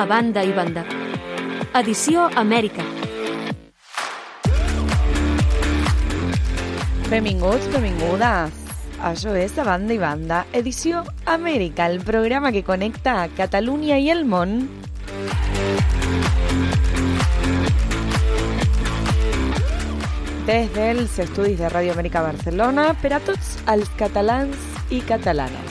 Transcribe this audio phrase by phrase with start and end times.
[0.00, 0.80] A banda i banda.
[1.76, 2.80] Edició Amèrica.
[7.10, 8.54] Benvinguts, benvingudes.
[9.04, 14.24] Això és A banda i banda, edició Amèrica, el programa que connecta Catalunya i el
[14.24, 14.70] món
[20.48, 24.56] des dels estudis de Ràdio Amèrica Barcelona per a tots els catalans
[24.88, 25.69] i catalanes.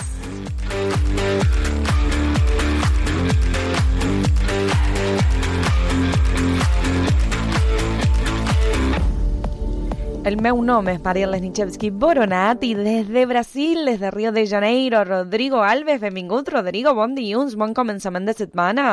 [10.30, 14.44] El meu nom és Mariel Lesnichevski Boronat i des de Brasil, des de Rio de
[14.46, 15.98] Janeiro, Rodrigo Alves.
[16.04, 16.94] Benvingut, Rodrigo.
[16.94, 18.86] Bon dilluns, bon començament de setmana.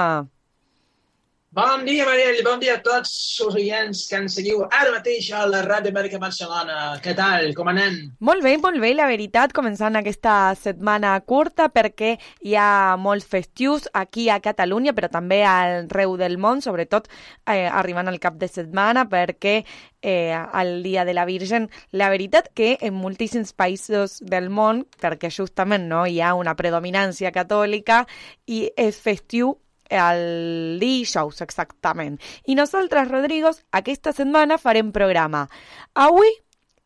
[1.57, 5.47] Bon dia, Mariel, bon dia a tots els oients que ens seguiu ara mateix a
[5.49, 6.99] la Ràdio Amèrica Barcelona.
[7.01, 7.49] Què tal?
[7.57, 7.97] Com anem?
[8.29, 13.89] Molt bé, molt bé, la veritat, començant aquesta setmana curta perquè hi ha molts festius
[13.97, 18.53] aquí a Catalunya, però també al reu del món, sobretot eh, arribant al cap de
[18.53, 19.63] setmana perquè
[20.05, 21.71] eh, el Dia de la Virgen.
[21.97, 27.33] La veritat que en moltíssims països del món, perquè justament no hi ha una predominància
[27.33, 28.05] catòlica
[28.45, 29.57] i és festiu
[29.91, 32.19] el dijous, exactament.
[32.47, 35.47] I nosaltres, Rodrigo, aquesta setmana farem programa
[35.95, 36.33] avui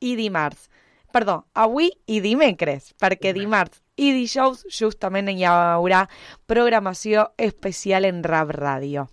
[0.01, 0.69] i dimarts.
[1.11, 6.05] Perdó, avui i dimecres, perquè dimarts i dijous justament hi haurà
[6.49, 9.09] programació especial en Rap Ràdio.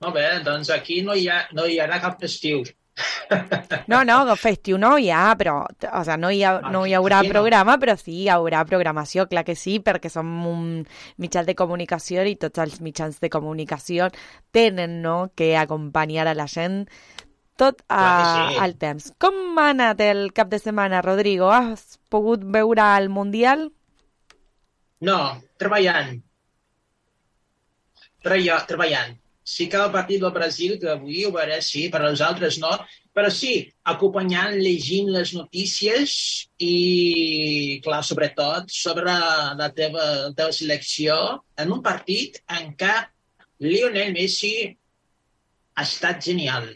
[0.00, 2.62] Molt bé, doncs aquí no hi, ha, no hi haurà cap festiu.
[3.90, 7.20] No, no, festiu no hi ha, però o sea, no, hi ha, no hi haurà
[7.26, 10.84] programa, però sí hi haurà programació, clar que sí, perquè som un
[11.22, 14.10] mitjà de comunicació i tots els mitjans de comunicació
[14.54, 16.84] tenen no, que acompanyar a la gent
[17.60, 18.04] tot a,
[18.52, 18.58] sí.
[18.62, 19.10] al temps.
[19.20, 21.50] Com ha anat el cap de setmana, Rodrigo?
[21.52, 23.68] Has pogut veure el Mundial?
[25.04, 25.18] No,
[25.60, 26.20] treballant.
[28.24, 29.18] Treia, treballant
[29.50, 32.70] sí que el partit del Brasil, que avui ho veuré, sí, per als altres no,
[33.16, 33.54] però sí,
[33.92, 36.12] acompanyant, llegint les notícies
[36.62, 39.14] i, clar, sobretot sobre
[39.58, 41.16] la teva, la teva selecció
[41.58, 42.94] en un partit en què
[43.66, 44.54] Lionel Messi
[45.74, 46.70] ha estat genial.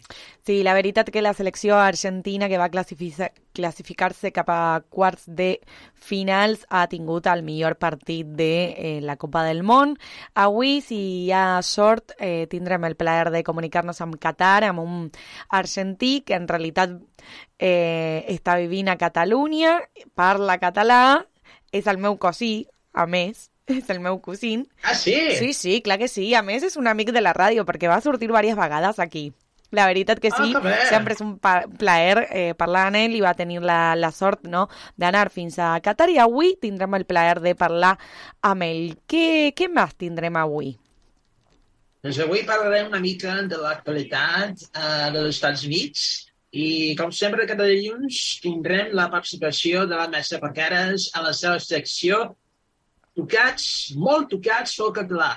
[0.45, 5.55] Sí, la veritat que la selecció argentina que va classificar-se cap a quarts de
[5.97, 9.95] finals ha tingut el millor partit de eh, la Copa del Món.
[10.35, 14.99] Avui, si hi ha sort, eh, tindrem el plaer de comunicar-nos amb Qatar, amb un
[15.49, 16.93] argentí que en realitat
[17.59, 19.79] eh, està vivint a Catalunya,
[20.13, 21.25] parla català,
[21.73, 24.69] és el meu cosí, a més, és el meu cosín.
[24.83, 25.17] Ah, sí?
[25.39, 26.35] Sí, sí, clar que sí.
[26.35, 29.31] A més, és un amic de la ràdio, perquè va sortir diverses vegades aquí.
[29.75, 33.35] La veritat que sí, ah, sempre és un plaer eh, parlar amb ell i va
[33.35, 34.69] tenir la, la sort no,
[35.01, 37.97] d'anar fins a Qatar i avui tindrem el plaer de parlar
[38.47, 38.95] amb ell.
[39.11, 40.75] Què, què més tindrem avui?
[42.05, 46.07] Doncs avui parlarem una mica de l'actualitat eh, dels Estats Units
[46.55, 51.59] i, com sempre, cada dilluns tindrem la participació de la Mesa Parqueres a la seva
[51.59, 52.27] secció
[53.15, 55.31] Tocats, molt tocats pel català.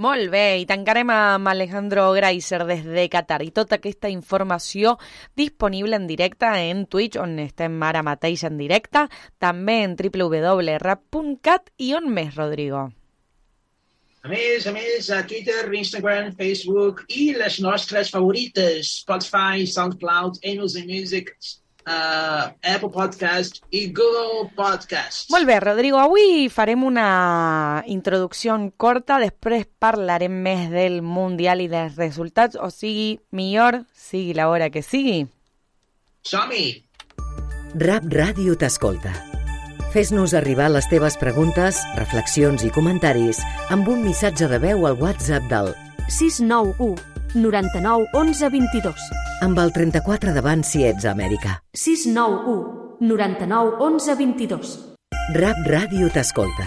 [0.00, 4.94] Molt bé, i tancarem amb Alejandro Greiser des de Qatar i tota aquesta informació
[5.36, 9.02] disponible en directe en Twitch, on estem ara mateix en directe,
[9.44, 12.86] també en www.rap.cat i on més, Rodrigo?
[14.24, 20.88] A més, a més, a Twitter, Instagram, Facebook i les nostres favorites, Spotify, SoundCloud, Amazon
[20.88, 21.36] Music,
[21.86, 25.30] uh, Apple Podcast i Google Podcast.
[25.32, 31.96] Molt bé, Rodrigo, avui farem una introducció corta, després parlarem més del Mundial i dels
[32.00, 35.24] resultats, o sigui, millor sigui l'hora que sigui.
[36.26, 36.64] Som-hi!
[37.80, 39.12] Rap Ràdio t'escolta.
[39.90, 43.42] Fes-nos arribar les teves preguntes, reflexions i comentaris
[43.74, 45.74] amb un missatge de veu al WhatsApp del
[46.06, 48.94] 691 99 11 22.
[49.42, 51.60] amb el 34 davant si ets a Amèrica.
[51.72, 54.72] 691 99 11 22.
[55.38, 56.66] Rap Ràdio t'escolta.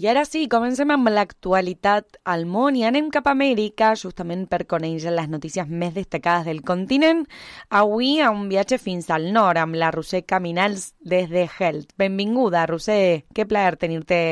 [0.00, 4.64] I ara sí, comencem amb l'actualitat al món i anem cap a Amèrica, justament per
[4.66, 7.26] conèixer les notícies més destacades del continent.
[7.68, 11.92] Avui a un viatge fins al nord amb la Roser Caminals des de Health.
[12.00, 13.26] Benvinguda, Roser.
[13.34, 14.22] Que plaer tenir-te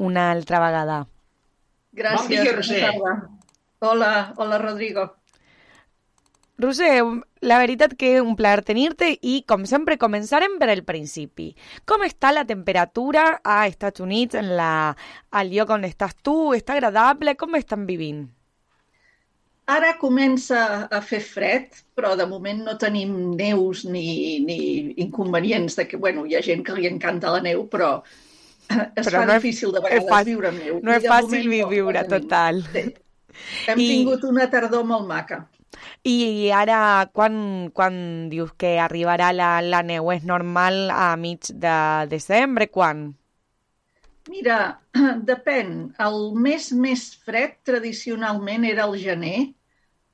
[0.00, 1.00] una altra vegada.
[1.92, 2.26] Gràcies.
[2.26, 2.84] Bon dia, Roser.
[3.80, 5.08] Hola, hola Rodrigo.
[6.60, 7.00] Roser,
[7.40, 11.54] la veritat que un plaer tenir-te i, com sempre, començarem per el principi.
[11.88, 14.92] Com està la temperatura a Estats Units, en la,
[15.32, 16.52] al lloc on estàs tu?
[16.56, 17.34] Està agradable?
[17.40, 18.26] Com estan vivint?
[19.72, 20.60] Ara comença
[20.90, 24.60] a fer fred, però de moment no tenim neus ni, ni
[25.00, 28.00] inconvenients de que, bueno, hi ha gent que li encanta la neu, però
[28.70, 30.80] es Però fa no difícil de vegades fàcil- viure amb neu.
[30.82, 32.62] no és fàcil moment viure, no total.
[32.72, 32.84] Sí.
[33.68, 35.46] Hem I- tingut una tardor molt maca.
[36.04, 40.10] I ara, quan, quan dius que arribarà la, la neu?
[40.12, 42.68] És normal a mig de desembre?
[42.70, 43.14] Quan?
[44.28, 44.80] Mira,
[45.30, 45.94] depèn.
[45.98, 49.54] El mes més fred tradicionalment era el gener,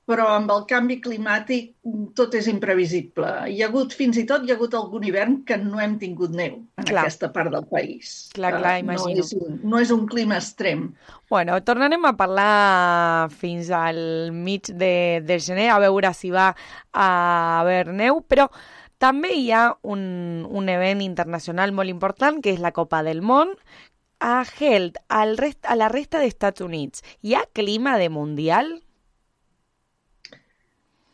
[0.06, 3.30] però amb el canvi climàtic mm, tot és imprevisible.
[3.50, 6.30] Hi ha hagut, fins i tot, hi ha hagut algun hivern que no hem tingut
[6.30, 7.02] neu en Clar.
[7.02, 8.12] aquesta part del país.
[8.36, 9.16] Clar, clar, Eh, imagino.
[9.16, 10.86] No és, un, no és un clima extrem.
[11.30, 16.52] Bueno, tornarem a parlar fins al mig de, de gener, a veure si va
[16.92, 17.10] a
[17.60, 18.46] haver neu, però
[19.02, 23.56] també hi ha un, un event internacional molt important, que és la Copa del Món,
[24.22, 27.02] a Health, al rest, a la resta d'Estats Units.
[27.20, 28.76] Hi ha clima de mundial?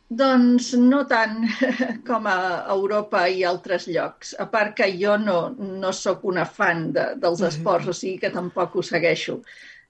[0.09, 1.45] Doncs no tant
[2.07, 2.37] com a
[2.73, 4.33] Europa i altres llocs.
[4.39, 8.33] A part que jo no, no sóc una fan de, dels esports, o sigui que
[8.33, 9.39] tampoc ho segueixo.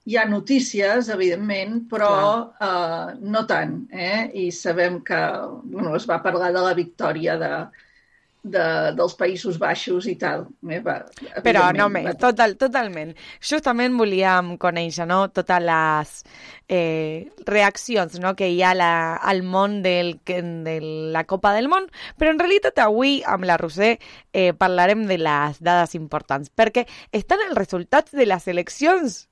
[0.04, 2.12] Hi ha notícies, evidentment, però
[2.44, 3.78] uh, no tant.
[3.90, 4.30] Eh?
[4.44, 5.20] I sabem que
[5.64, 7.52] bueno, es va parlar de la victòria de,
[8.44, 8.64] de,
[8.94, 10.44] dels Països Baixos i tal.
[10.68, 10.78] Eh?
[10.84, 10.98] Va,
[11.44, 13.14] Però no més, va- total, totalment.
[13.40, 16.12] Justament volíem conèixer no, totes les
[16.68, 20.78] eh, reaccions no, que hi ha la, al món del, que- de
[21.16, 21.88] la Copa del Món,
[22.20, 23.94] però en realitat avui amb la Roser
[24.32, 29.24] eh, parlarem de les dades importants, perquè estan els resultats de les eleccions.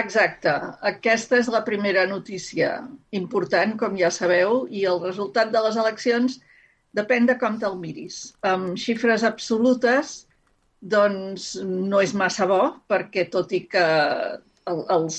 [0.00, 0.52] Exacte.
[0.88, 2.78] Aquesta és la primera notícia
[3.12, 6.38] important, com ja sabeu, i el resultat de les eleccions
[6.96, 8.18] depèn de com te'l miris.
[8.48, 10.12] Amb xifres absolutes,
[10.82, 13.86] doncs no és massa bo, perquè tot i que
[14.72, 15.18] el, els,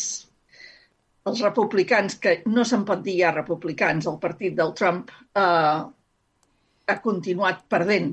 [1.30, 5.80] els republicans, que no se'n pot dir ja republicans, el partit del Trump eh,
[6.92, 8.12] ha continuat perdent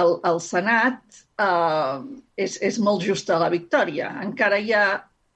[0.00, 2.00] el, el Senat, eh,
[2.36, 4.10] és, és molt justa la victòria.
[4.26, 4.84] Encara hi ha,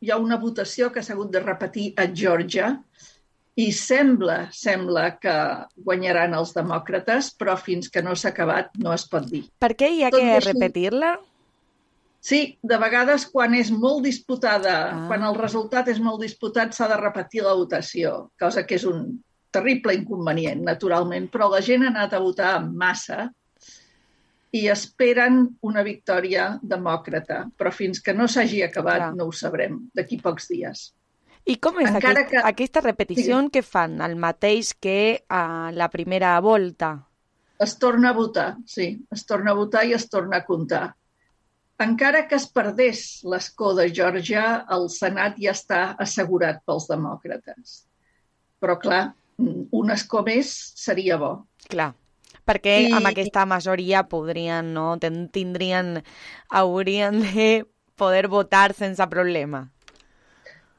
[0.03, 2.75] hi ha una votació que s'ha hagut de repetir a Georgia
[3.57, 5.35] i sembla, sembla que
[5.87, 9.45] guanyaran els demòcrates, però fins que no s'ha acabat no es pot dir.
[9.63, 11.13] Per què hi ha Tot que i així- repetir-la?
[12.25, 14.97] Sí, de vegades quan és molt disputada, Ah.
[14.97, 15.07] ah.
[15.09, 19.23] quan el resultat és molt disputat, s'ha de repetir la votació, cosa que és un
[19.53, 23.31] terrible inconvenient, naturalment, però la gent ha anat a votar en massa
[24.51, 29.15] i esperen una victòria demòcrata, però fins que no s'hagi acabat Clar.
[29.15, 30.93] no ho sabrem, d'aquí pocs dies.
[31.47, 34.01] I com és Encara aquest, que- aquesta repetició que fan?
[34.01, 37.07] El mateix que a la primera volta?
[37.61, 40.95] Es torna a votar, sí, es torna a votar i es torna a comptar.
[41.79, 47.85] Encara que es perdés l'escó de Georgia, el Senat ja està assegurat pels demòcrates.
[48.61, 51.47] Però, clar, un escó més seria bo.
[51.69, 51.93] Clar,
[52.47, 56.03] perquè I- amb aquesta majoria podrien, no, tindrien,
[56.49, 59.71] haurien de poder votar sense problema.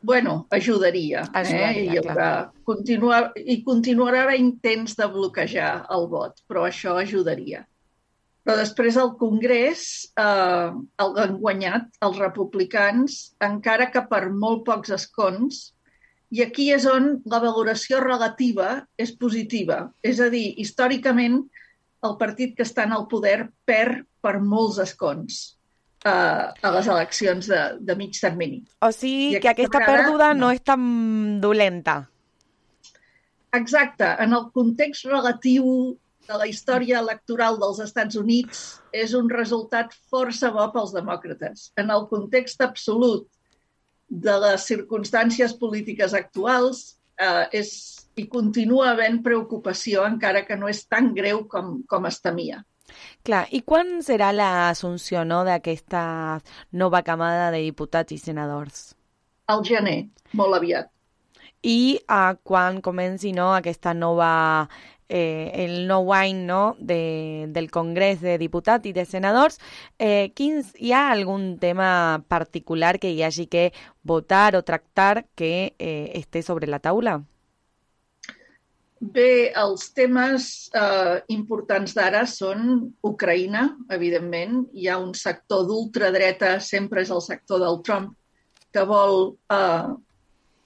[0.06, 1.24] Bueno, ajudaria.
[1.34, 1.86] Ajudaria, eh?
[1.90, 2.30] Hi haurà,
[2.68, 7.64] continua, I continuarà haver intents de bloquejar el vot, però això ajudaria.
[8.46, 9.86] Però després al Congrés
[10.22, 10.70] eh,
[11.06, 13.18] el han guanyat els republicans,
[13.50, 15.64] encara que per molt pocs escons,
[16.30, 19.88] i aquí és on la valoració relativa és positiva.
[20.06, 21.42] És a dir, històricament,
[22.06, 25.55] el partit que està en el poder perd per molts escons
[26.06, 28.62] eh, a les eleccions de, de mig termini.
[28.86, 30.54] O sigui I que aquesta vegada, pèrdua no no.
[30.56, 30.82] és tan
[31.44, 32.04] dolenta.
[33.56, 35.96] exacte, en el context relatiu
[36.28, 41.70] de la història electoral dels Estats Units és un resultat força bo pels demòcrates.
[41.80, 43.30] En el context absolut
[44.10, 47.72] de les circumstàncies polítiques actuals eh, és,
[48.16, 52.62] hi continua havent preocupació, encara que no és tan greu com, com es temia.
[53.26, 58.94] Clar, i quan serà l'assumpció no, d'aquesta nova camada de diputats i senadors?
[59.50, 60.92] Al gener, molt aviat.
[61.66, 64.68] I uh, quan comenci no, aquesta nova
[65.10, 69.60] eh, el nou any no, de, del Congrés de Diputats i de Senadors,
[70.00, 73.72] eh, quins, hi ha algun tema particular que hi hagi que
[74.04, 77.22] votar o tractar que eh, esté sobre la taula?
[78.96, 84.62] Bé, els temes eh, importants d'ara són Ucraïna, evidentment.
[84.72, 88.14] Hi ha un sector d'ultradreta, sempre és el sector del Trump,
[88.72, 89.92] que vol eh,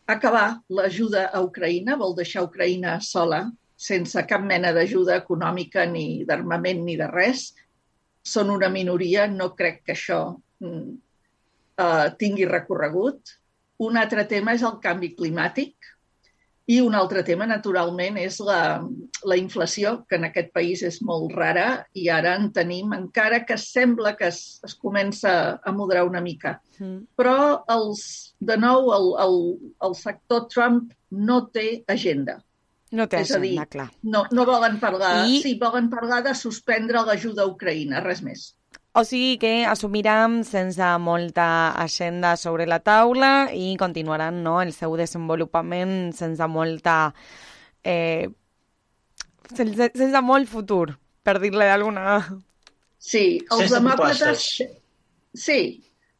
[0.05, 6.85] acabar l'ajuda a Ucraïna, vol deixar Ucraïna sola, sense cap mena d'ajuda econòmica ni d'armament
[6.85, 7.49] ni de res.
[8.21, 10.21] Són una minoria, no crec que això
[10.61, 10.89] mm,
[11.81, 13.39] eh, tingui recorregut.
[13.81, 15.95] Un altre tema és el canvi climàtic,
[16.69, 18.59] i un altre tema, naturalment, és la,
[19.25, 21.63] la inflació, que en aquest país és molt rara
[21.97, 26.59] i ara en tenim, encara que sembla que es, es comença a moderar una mica.
[26.77, 26.99] Mm.
[27.17, 27.33] Però,
[27.73, 28.03] els,
[28.39, 29.39] de nou, el, el,
[29.89, 32.37] el sector Trump no té agenda.
[32.93, 33.87] No té és a dir, agenda, clar.
[34.03, 35.25] No, no volen parlar...
[35.25, 38.51] I- Sí, volen parlar de suspendre l'ajuda a Ucraïna, res més.
[38.97, 44.95] O sigui que assumiran sense molta agenda sobre la taula i continuaran no, el seu
[44.97, 47.13] desenvolupament sense molta...
[47.83, 48.27] Eh,
[49.53, 52.19] sense, sense molt futur, per dir-li d'alguna...
[52.99, 54.19] Sí, els Sense demòcrates...
[54.19, 54.75] propostes.
[55.39, 55.59] Sí,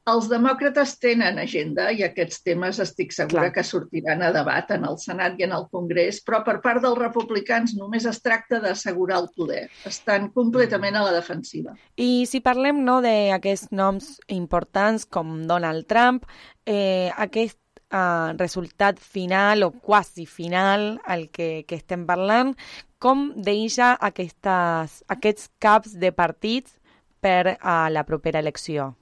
[0.07, 3.53] els demòcrates tenen agenda i aquests temes estic segura Clar.
[3.57, 6.97] que sortiran a debat en el Senat i en el Congrés, però per part dels
[6.97, 9.67] republicans només es tracta d'assegurar el poder.
[9.85, 11.75] Estan completament a la defensiva.
[11.97, 16.25] I si parlem no, d'aquests noms importants com Donald Trump,
[16.65, 17.59] eh, aquest
[17.91, 22.55] eh, resultat final o quasi final al que, que estem parlant,
[22.99, 26.75] com deixa aquestes, aquests caps de partits
[27.23, 28.93] per a la propera elecció?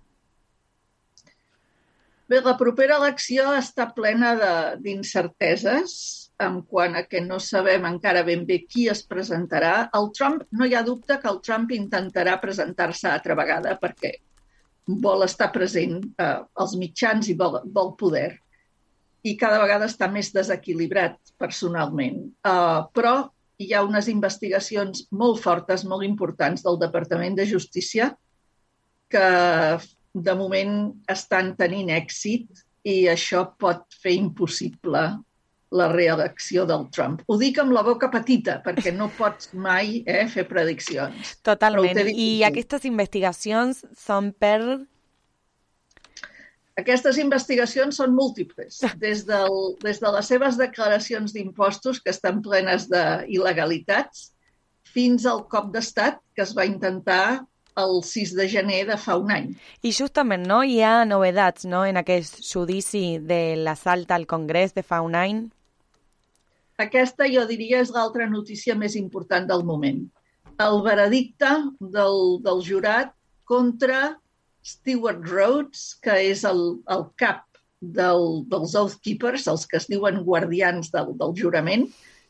[2.28, 4.34] Bé, la propera elecció està plena
[4.84, 5.94] d'incerteses
[6.44, 9.88] en quant a que no sabem encara ben bé qui es presentarà.
[9.98, 14.18] El Trump, no hi ha dubte que el Trump intentarà presentar-se altra vegada perquè
[14.88, 18.30] vol estar present eh, als mitjans i vol, vol poder.
[19.24, 22.22] I cada vegada està més desequilibrat personalment.
[22.48, 23.16] Uh, però
[23.60, 28.12] hi ha unes investigacions molt fortes, molt importants del Departament de Justícia
[29.12, 29.28] que
[30.24, 30.76] de moment
[31.12, 35.04] estan tenint èxit i això pot fer impossible
[35.76, 37.24] la reelecció del Trump.
[37.28, 41.34] Ho dic amb la boca petita, perquè no pots mai eh, fer prediccions.
[41.44, 42.00] Totalment.
[42.08, 44.62] I aquestes investigacions són per...
[46.78, 52.88] Aquestes investigacions són múltiples, des, del, des de les seves declaracions d'impostos, que estan plenes
[52.94, 54.30] d'il·legalitats,
[54.88, 57.44] fins al cop d'estat que es va intentar
[57.78, 59.52] el 6 de gener de fa un any.
[59.86, 64.84] I justament no, hi ha novetats no, en aquest judici de l'assalt al Congrés de
[64.84, 65.46] fa un any.
[66.82, 70.04] Aquesta, jo diria, és l'altra notícia més important del moment.
[70.62, 73.14] El veredicte del, del jurat
[73.50, 74.18] contra
[74.66, 77.46] Stewart Rhodes, que és el, el cap
[77.82, 81.88] del, dels Oath Keepers, els que es diuen guardians del, del jurament,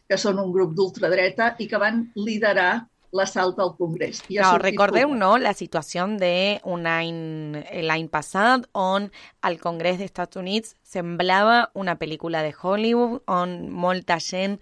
[0.07, 2.85] que són un grup d'ultradreta i que van liderar
[3.17, 4.21] l'assalt al Congrés.
[4.29, 7.57] I No, recordeu, no, la situació de un any,
[7.87, 9.09] l'any passat, on
[9.41, 14.59] al Congrés dels Estats Units semblava una pel·lícula de Hollywood, on molta gent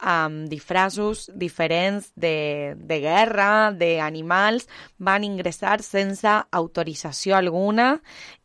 [0.00, 7.96] amb disfraços diferents de, de guerra, d'animals, van ingressar sense autorització alguna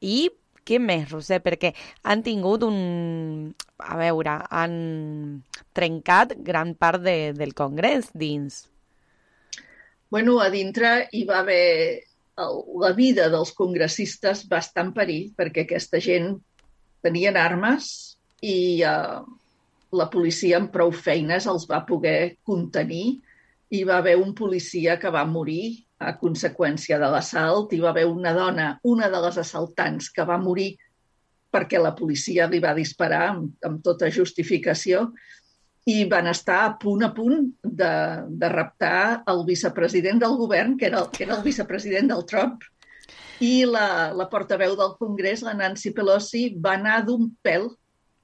[0.02, 0.30] i
[0.64, 1.42] què més, Roser?
[1.44, 1.74] Perquè
[2.08, 3.54] han tingut un...
[3.84, 4.76] A veure, han
[5.76, 8.64] trencat gran part de, del Congrés dins.
[10.14, 12.04] Bueno, a dintre hi va haver...
[12.44, 16.32] El, la vida dels congressistes va estar en perill perquè aquesta gent
[17.06, 17.88] tenien armes
[18.42, 19.18] i eh,
[19.98, 23.20] la policia amb prou feines els va poder contenir.
[23.74, 28.06] Hi va haver un policia que va morir a conseqüència de l'assalt, hi va haver
[28.10, 30.76] una dona, una de les assaltants, que va morir
[31.54, 35.08] perquè la policia li va disparar amb, amb tota justificació
[35.86, 37.92] i van estar a punt a punt de,
[38.30, 42.64] de raptar el vicepresident del govern, que era, el- que era el vicepresident del Trump,
[43.44, 47.66] i la, la portaveu del Congrés, la Nancy Pelosi, va anar d'un pèl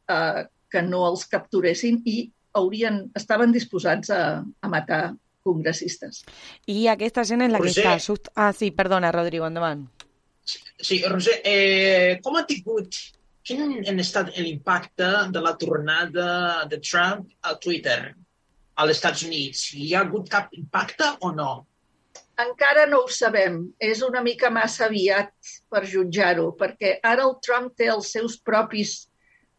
[0.07, 6.23] eh, que no els capturessin i haurien, estaven disposats a, a matar congressistes.
[6.69, 7.83] I aquesta gent és la que Roser.
[7.83, 8.29] està just...
[8.35, 9.83] Ah, sí, perdona, Rodrigo, endavant.
[10.79, 12.95] Sí, Roser, eh, com ha tingut,
[13.49, 16.29] quin ha estat l'impacte de la tornada
[16.69, 18.13] de Trump a Twitter
[18.77, 19.63] als Estats Units?
[19.73, 21.65] Hi ha hagut cap impacte o no?
[22.39, 23.61] Encara no ho sabem.
[23.81, 25.33] És una mica massa aviat
[25.71, 29.09] per jutjar-ho, perquè ara el Trump té els seus propis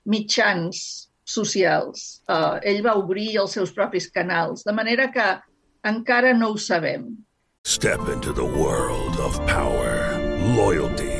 [0.08, 2.22] mitjans socials.
[2.30, 5.26] Uh, ell va obrir els seus propis canals, de manera que
[5.90, 7.10] encara no ho sabem.
[7.66, 10.16] Step into the world of power,
[10.56, 11.19] loyalty,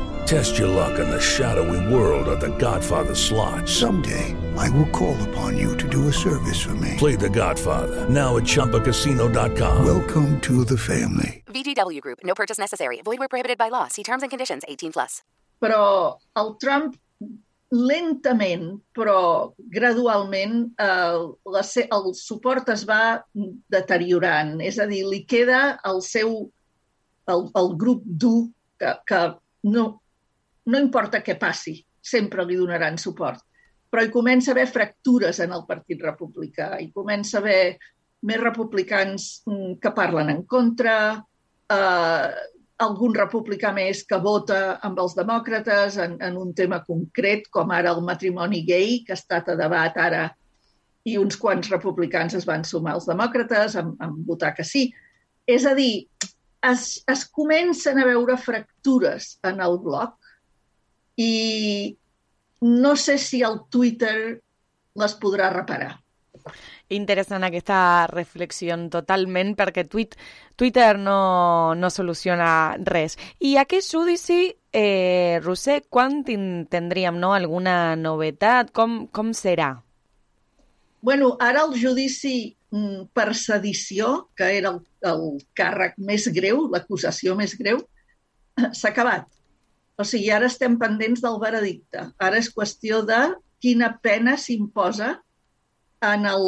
[0.25, 3.67] Test your luck in the shadowy world of The Godfather slot.
[3.67, 6.95] Someday, I will call upon you to do a service for me.
[6.97, 9.85] Play The Godfather now at ChumbaCasino.com.
[9.85, 11.43] Welcome to the family.
[11.47, 12.19] VGW Group.
[12.23, 13.01] No purchase necessary.
[13.03, 13.87] Void where prohibited by law.
[13.89, 14.63] See terms and conditions.
[14.67, 15.21] 18 plus.
[15.61, 16.95] Però el Trump
[17.71, 23.21] lentament, però gradualment, eh, la, se- el suport es va
[23.69, 24.59] deteriorant.
[24.61, 26.49] És a dir, li queda el seu,
[27.29, 28.49] el, el grup dur
[28.79, 29.21] que, que
[29.69, 30.00] no,
[30.69, 33.41] no importa què passi, sempre li donaran suport.
[33.91, 37.77] Però hi comença a haver fractures en el Partit Republicà, hi comença a haver
[38.27, 40.95] més republicans mm, que parlen en contra,
[41.73, 42.29] eh,
[42.81, 47.93] algun republicà més que vota amb els demòcrates en, en un tema concret, com ara
[47.93, 50.29] el matrimoni gay, que ha estat a debat ara
[51.05, 54.87] i uns quants republicans es van sumar als demòcrates en, en votar que sí.
[55.49, 56.05] És a dir,
[56.69, 60.20] es, es comencen a veure fractures en el bloc
[61.21, 61.97] i
[62.61, 64.15] no sé si el Twitter
[65.01, 65.95] les podrà reparar.
[66.91, 70.15] Interessant aquesta reflexió totalment perquè tuit,
[70.59, 72.49] Twitter no, no soluciona
[72.87, 73.17] res.
[73.39, 74.39] I aquest judici,
[74.73, 78.71] eh, Roser, quan tin- tindríem no, alguna novetat?
[78.75, 79.71] Com, com serà?
[81.01, 84.81] Bueno, ara el judici mm, per sedició, que era el,
[85.13, 85.23] el
[85.57, 87.81] càrrec més greu, l'acusació més greu,
[88.71, 89.25] s'ha acabat.
[90.01, 92.07] O sigui, ara estem pendents del veredicte.
[92.17, 93.19] Ara és qüestió de
[93.61, 95.11] quina pena s'imposa
[96.07, 96.47] en el,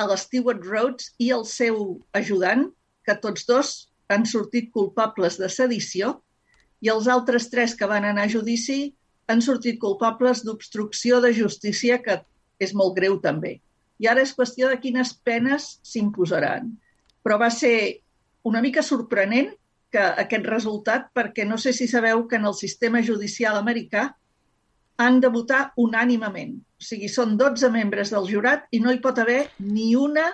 [0.00, 2.70] a l'Stewart Rhodes i el seu ajudant,
[3.04, 3.74] que tots dos
[4.08, 6.14] han sortit culpables de sedició,
[6.80, 8.94] i els altres tres que van anar a judici
[9.28, 12.20] han sortit culpables d'obstrucció de justícia, que
[12.62, 13.58] és molt greu també.
[14.00, 16.72] I ara és qüestió de quines penes s'imposaran.
[17.20, 18.00] Però va ser
[18.48, 19.52] una mica sorprenent
[19.92, 24.08] que aquest resultat, perquè no sé si sabeu que en el sistema judicial americà
[24.96, 26.56] han de votar unànimament.
[26.56, 30.26] O sigui, són 12 membres del jurat i no hi pot haver ni una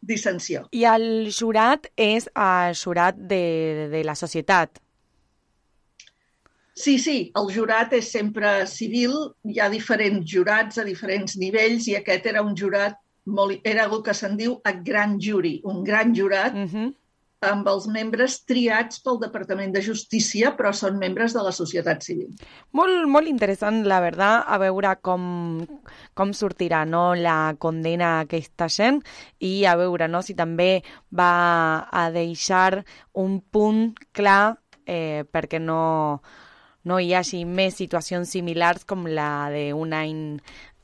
[0.00, 0.66] dissensió.
[0.72, 4.80] I el jurat és el jurat de, de la societat.
[6.80, 9.12] Sí, sí, el jurat és sempre civil,
[9.44, 12.96] hi ha diferents jurats a diferents nivells i aquest era un jurat,
[13.28, 16.86] molt, era el que se'n diu a gran jury, un gran jurat uh -huh.
[17.40, 22.28] Amb els membres triats pel Departament de Justícia, però són membres de la societat civil.
[22.76, 25.22] Molt, molt interessant, la verdad, a veure com,
[26.14, 29.00] com sortirà no, la condena a aquesta gent
[29.40, 30.82] i a veure no, si també
[31.16, 32.82] va a deixar
[33.16, 36.20] un punt clar eh, perquè no,
[36.84, 40.20] no hi hagi més situacions similars com la d'un any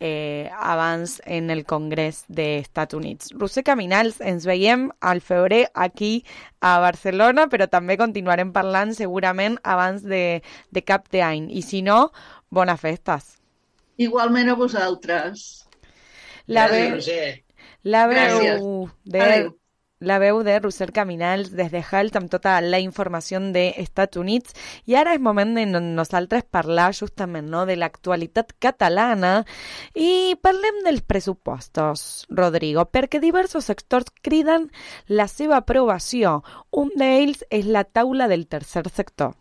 [0.01, 3.33] eh, abans en el Congrés dels Estats Units.
[3.39, 6.25] Roser Caminals, ens veiem al febrer aquí
[6.61, 11.49] a Barcelona, però també continuarem parlant segurament abans de, de cap d'any.
[11.57, 12.11] I si no,
[12.51, 13.37] bones festes.
[13.97, 15.47] Igualment a vosaltres.
[16.47, 17.45] La, Gràcies, ve, Roser.
[17.89, 18.61] la Gràcies.
[18.61, 19.23] veu de...
[19.23, 19.55] Adéu.
[20.01, 24.53] La veu de Roser Caminals des de Halt amb tota la informació dels Estats Units
[24.85, 29.47] i ara és moment de no- nosaltres parlar justament no, de l'actualitat catalana
[29.95, 34.69] i parlem dels pressupostos, Rodrigo, perquè diversos sectors criden
[35.09, 36.43] la seva aprovació.
[36.71, 39.33] Un d'ells és la taula del tercer sector.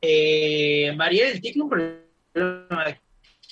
[0.00, 2.84] Eh, Mariel, tinc un problema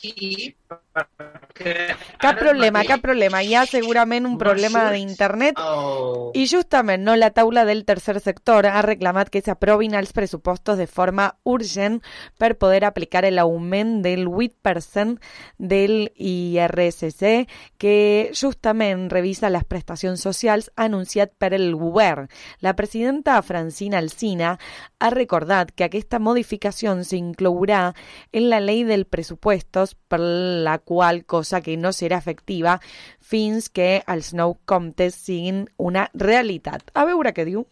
[0.02, 3.40] perquè Cap problema, cap problema.
[3.42, 6.30] Hi ha segurament un problema d'internet Oh.
[6.34, 10.86] i justament no, la taula del tercer sector ha reclamat que s'aprovin els pressupostos de
[10.86, 12.00] forma urgent
[12.38, 15.18] per poder aplicar l'augment del 8%
[15.58, 22.28] del IRSC que justament revisa les prestacions socials anunciat per el govern.
[22.60, 24.58] La presidenta Francina Alsina
[24.98, 27.92] ha recordat que aquesta modificació s'inclourà
[28.32, 32.78] en la llei del pressupostos per la qual cosa que no serà efectiva
[33.20, 36.90] fins que els nous comptes siguin una realitat.
[36.94, 37.66] A veure què diu.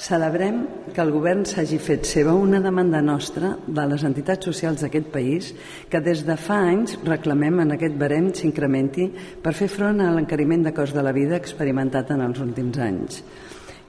[0.00, 0.62] Celebrem
[0.96, 5.50] que el govern s'hagi fet seva una demanda nostra de les entitats socials d'aquest país
[5.92, 9.10] que des de fa anys reclamem en aquest barem s'incrementi
[9.44, 13.20] per fer front a l'encariment de cost de la vida experimentat en els últims anys.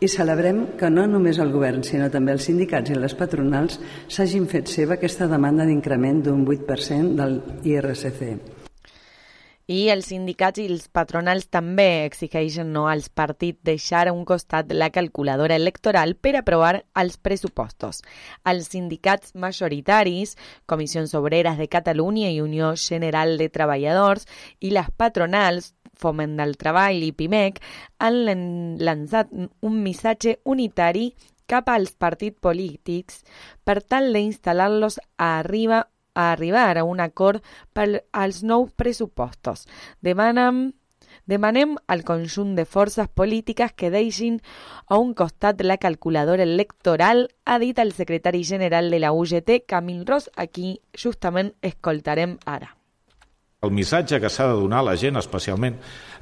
[0.02, 3.76] I celebrem que no només el govern, sinó també els sindicats i les patronals
[4.10, 7.36] s'hagin fet seva aquesta demanda d'increment d'un 8% del
[7.70, 8.24] IRSC.
[9.70, 14.74] I els sindicats i els patronals també exigeixen no, als partits deixar a un costat
[14.74, 18.02] la calculadora electoral per aprovar els pressupostos.
[18.44, 20.34] Els sindicats majoritaris,
[20.66, 24.26] Comissions Obreres de Catalunya i Unió General de Treballadors
[24.60, 27.62] i les patronals Foment del Treball i PIMEC
[28.02, 31.12] han lan- llançat un missatge unitari
[31.52, 33.24] cap als partits polítics
[33.64, 39.68] per tal d'instal·lar-los a arriba a arribar a un acord per als nous pressupostos.
[40.02, 40.74] Demanem,
[41.26, 44.42] demanem al conjunt de forces polítiques que deixin
[44.88, 50.06] a un costat la calculadora electoral, ha dit el secretari general de la UGT, Camil
[50.06, 52.76] Ros, a qui justament escoltarem ara.
[53.62, 55.76] El missatge que s'ha de donar a la gent, especialment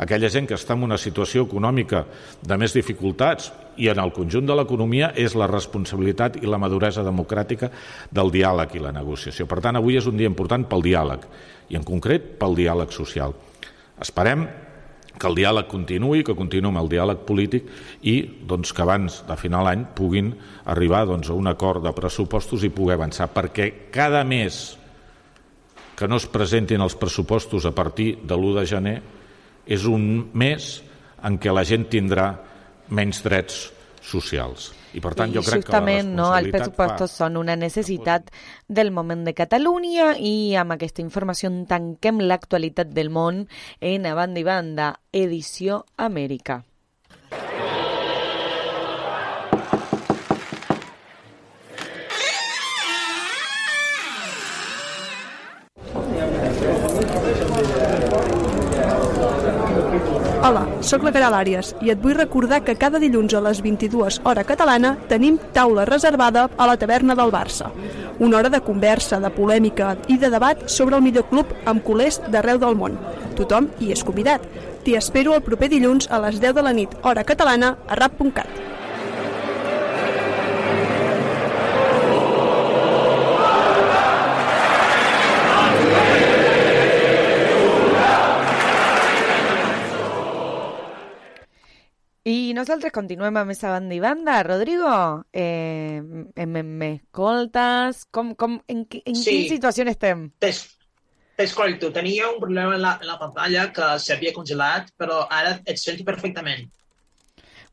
[0.03, 2.01] aquella gent que està en una situació econòmica
[2.43, 3.45] de més dificultats
[3.79, 7.69] i en el conjunt de l'economia, és la responsabilitat i la maduresa democràtica
[8.11, 9.47] del diàleg i la negociació.
[9.47, 11.23] Per tant, avui és un dia important pel diàleg,
[11.71, 13.37] i en concret pel diàleg social.
[14.03, 14.43] Esperem
[15.15, 17.71] que el diàleg continuï, que continuï amb el diàleg polític
[18.03, 18.17] i
[18.51, 20.33] doncs, que abans de final d'any puguin
[20.75, 24.75] arribar doncs, a un acord de pressupostos i poder avançar, perquè cada mes
[25.99, 28.97] que no es presentin els pressupostos a partir de l'1 de gener
[29.67, 30.69] és un mes
[31.27, 32.29] en què la gent tindrà
[32.95, 33.65] menys drets
[33.99, 34.71] socials.
[34.95, 38.31] I per tant jo I crec que la justament no, els pressupostos són una necessitat
[38.65, 43.43] del moment de Catalunya i amb aquesta informació tanquem l'actualitat del món
[43.81, 46.63] en A Banda i Banda, edició Amèrica.
[60.89, 64.41] Sóc la Caral Àries i et vull recordar que cada dilluns a les 22 hora
[64.51, 67.69] catalana tenim taula reservada a la taverna del Barça.
[68.17, 72.17] Una hora de conversa, de polèmica i de debat sobre el millor club amb culers
[72.33, 72.97] d'arreu del món.
[73.37, 74.49] Tothom hi és convidat.
[74.81, 78.69] T'hi espero el proper dilluns a les 10 de la nit, hora catalana, a rap.cat.
[92.29, 94.41] I nosaltres continuem amb aquesta banda i banda.
[94.43, 94.91] Rodrigo,
[95.33, 95.97] eh,
[96.35, 98.05] em- em- m'escoltes?
[98.11, 99.29] Com, com, en, en Sí.
[99.31, 100.29] quina situació estem?
[100.39, 100.75] T'es-
[101.39, 105.77] T'escolto, tenia un problema en la, en la pantalla que s'havia congelat, però ara et
[105.79, 106.67] sento perfectament.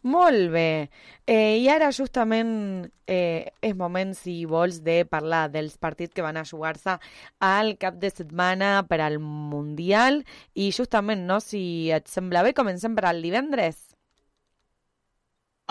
[0.06, 0.88] Molt bé.
[1.26, 6.36] Eh, I ara justament eh, és moment, si vols, de parlar dels partits que van
[6.38, 6.94] a jugar-se
[7.42, 10.24] al cap de setmana per al Mundial.
[10.54, 13.85] I justament, no, si et sembla bé, comencem per al divendres.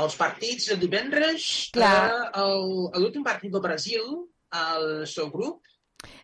[0.03, 1.45] Els partits de divendres,
[1.79, 4.09] eh, l'últim partit del Brasil,
[4.55, 5.63] el seu grup,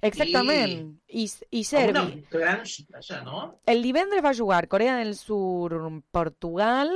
[0.01, 0.97] Exactament.
[1.07, 2.25] I, i amb Serbi.
[2.31, 3.43] gran sorpresa, no?
[3.65, 5.77] El divendres va jugar Corea del Sur,
[6.11, 6.91] Portugal,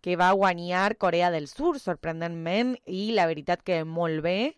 [0.00, 4.56] que va guanyar Corea del Sur, sorprenentment, i la veritat que molt bé.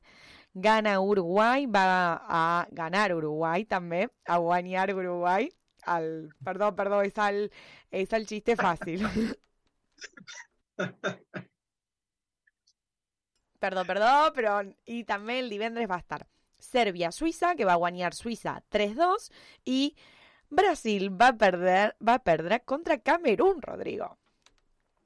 [0.54, 1.84] Gana Uruguai, va
[2.24, 5.50] a ganar Uruguai també, a guanyar Uruguai.
[5.88, 7.44] El, perdó, perdó, és el,
[7.90, 9.06] és el xiste fàcil.
[13.60, 14.60] perdó, perdó, però...
[14.86, 16.22] I també el divendres va estar
[16.62, 19.28] Sèrbia-Suïssa, que va guanyar Suïssa 3-2,
[19.70, 19.80] i
[20.48, 24.10] Brasil va perdre, va perdre contra Camerún, Rodrigo.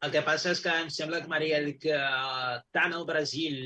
[0.03, 3.59] El que passa és que em sembla, Mariel, que eh, tant el Brasil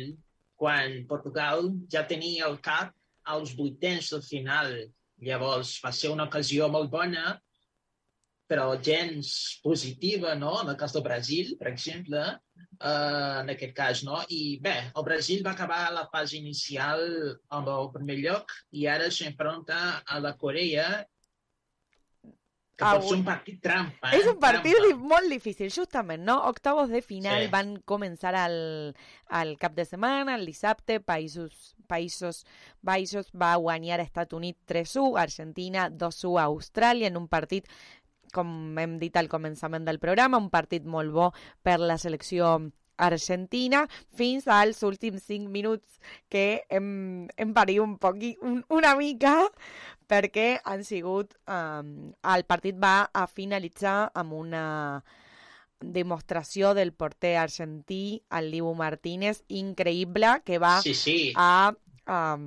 [0.61, 2.92] quan Portugal ja tenia el cap
[3.37, 4.75] als vuitens del final.
[5.27, 7.38] Llavors va ser una ocasió molt bona,
[8.49, 10.61] però gens positiva, no?
[10.63, 12.21] En el cas del Brasil, per exemple,
[12.79, 14.21] eh, en aquest cas, no?
[14.29, 17.03] I bé, el Brasil va acabar la fase inicial
[17.51, 21.07] amb el primer lloc i ara s'enfronta a la Corea
[22.77, 24.11] que pot Avui- ser un partit trampa.
[24.13, 24.19] Eh?
[24.19, 25.07] És un partit Trampa.
[25.09, 26.35] molt difícil, justament, no?
[26.45, 27.49] Octavos de final Sí.
[27.51, 28.95] van començar al,
[29.29, 32.45] al cap de setmana, el dissabte, Països, Països
[32.83, 37.65] Baixos va guanyar a Estats Units 3-1, Argentina 2-1 a Austràlia en un partit
[38.37, 41.31] com hem dit al començament del programa, un partit molt bo
[41.64, 42.59] per la selecció
[42.96, 43.83] argentina
[44.16, 45.99] fins als últims 5 minuts
[46.33, 49.35] que hem, hem parit un poqui, un, una mica
[50.09, 51.35] perquè han sigut...
[51.51, 54.64] Um, el partit va a finalitzar amb una
[55.81, 61.33] demostració del porter argentí, el Libu Martínez, increïble, que va Sí, sí.
[61.37, 61.75] a
[62.07, 62.46] um,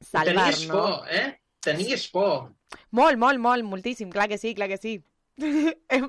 [0.00, 0.74] salvar, Tenies no?
[0.74, 1.26] por, eh?
[1.62, 2.48] Tenies por.
[2.90, 4.96] Molt, molt, molt, moltíssim, clar que sí, clar que sí.
[5.88, 6.08] hem,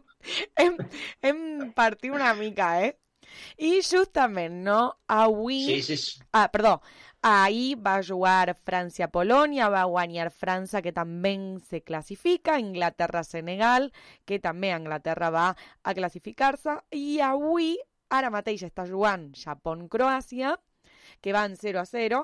[0.56, 0.78] hem,
[1.22, 1.44] hem
[1.76, 2.96] partit una mica, eh?
[3.58, 4.80] I justament, no?
[5.08, 5.60] Avui...
[5.66, 6.22] Sí, sí, sí.
[6.32, 6.82] Ah, perdó.
[7.28, 11.34] Ahir va jugar França-Polònia, va guanyar França, que també
[11.68, 13.90] se classifica, Inglaterra-Senegal,
[14.26, 15.48] que també Anglaterra va
[15.84, 17.74] a classificar-se, i avui,
[18.14, 20.56] ara mateix està jugant Japó-Croàcia,
[21.22, 22.24] que van 0 a 0,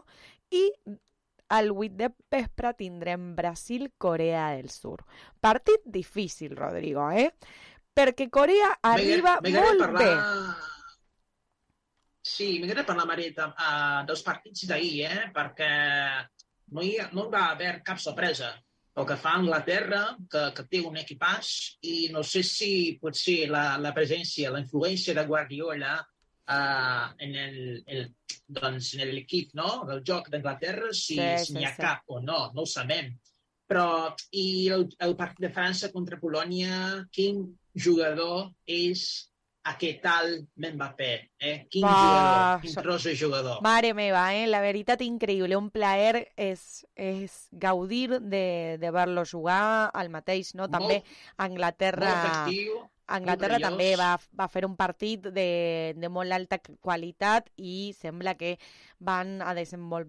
[0.54, 0.64] i
[1.54, 5.04] al 8 de vespre tindrem Brasil-Corea del Sur.
[5.40, 7.30] Partit difícil, Rodrigo, eh?
[7.94, 10.02] Perquè Corea arriba molt parlar...
[10.02, 10.72] bé.
[12.24, 15.26] Sí, m'agrada parlar, Maria, uh, dels partits d'ahir, eh?
[15.36, 15.72] perquè
[16.74, 18.54] no hi, ha, no hi va haver cap sorpresa.
[18.98, 21.52] El que fa Anglaterra, que, que té un equipàs,
[21.90, 26.00] i no sé si potser la, la presència, la influència de Guardiola
[26.50, 28.08] uh, en el, el,
[28.48, 29.84] doncs, en l'equip, no?
[29.90, 31.82] del joc d'Anglaterra, si, Sí, si sí, n'hi ha sí.
[31.82, 33.14] cap o no, no ho sabem.
[33.68, 39.30] Però, i el, el partit de França contra Polònia, quin jugador és
[39.64, 41.54] aquest tal Mbappé, eh?
[41.72, 43.62] Quin Va, jugador, quin so- tros de jugador.
[43.64, 44.44] Mare meva, eh?
[44.52, 50.68] la veritat increïble, un plaer és, és gaudir de, de ver-lo jugar al mateix, no?
[50.68, 51.00] També
[51.40, 52.12] Anglaterra...
[52.12, 57.92] molt efectiu, Anglaterra també va, va fer un partit de, de molt alta qualitat i
[57.98, 58.56] sembla que
[59.04, 60.08] van a desenvol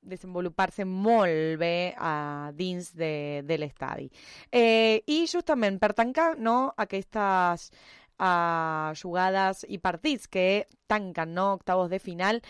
[0.00, 4.08] desenvolupar-se molt bé a dins de, de l'estadi.
[4.50, 7.68] Eh, I justament per tancar no, aquestes
[8.20, 12.40] uh, jugades i partits que tanquen no, octavos de final,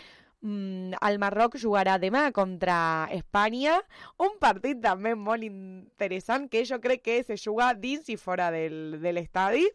[0.41, 3.77] mm, el Marroc jugarà demà contra Espanya,
[4.17, 8.99] un partit també molt interessant que jo crec que se juga dins i fora del,
[9.01, 9.67] de l'estadi.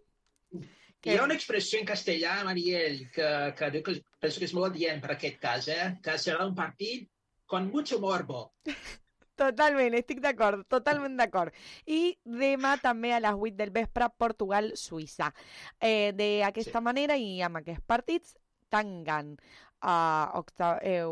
[1.06, 3.26] Hi ha una expressió en castellà, Mariel, que,
[3.58, 3.92] que diu que
[4.22, 5.90] penso que és molt adient per aquest cas, eh?
[6.02, 7.06] que serà un partit
[7.46, 8.48] con mucho morbo.
[9.36, 11.52] Totalment, estic d'acord, totalment d'acord.
[11.84, 15.28] I demà també a les 8 del vespre Portugal-Suïssa.
[15.76, 16.84] Eh, D'aquesta sí.
[16.88, 18.32] manera i amb aquests partits
[18.72, 21.04] tanquen uh, octa, eh,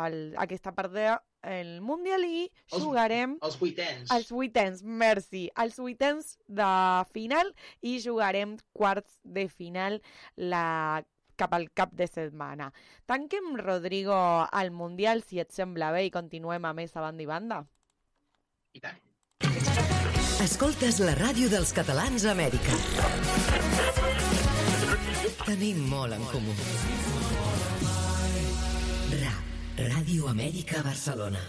[0.00, 4.10] el, aquesta partida el Mundial i Els- jugarem Els vuitens.
[4.10, 10.00] els vuitens, merci, els vuitens de final i jugarem quarts de final
[10.36, 11.04] la
[11.36, 12.72] cap al cap de setmana.
[13.06, 14.12] Tanquem, Rodrigo,
[14.50, 17.60] al Mundial, si et sembla bé, i continuem a més a banda i banda.
[18.74, 18.98] I tant.
[20.42, 22.74] Escoltes la ràdio dels catalans a Amèrica.
[25.46, 26.52] Tenim molt en comú.
[29.14, 29.32] RA,
[29.98, 31.40] Ràdio Amèrica Barcelona.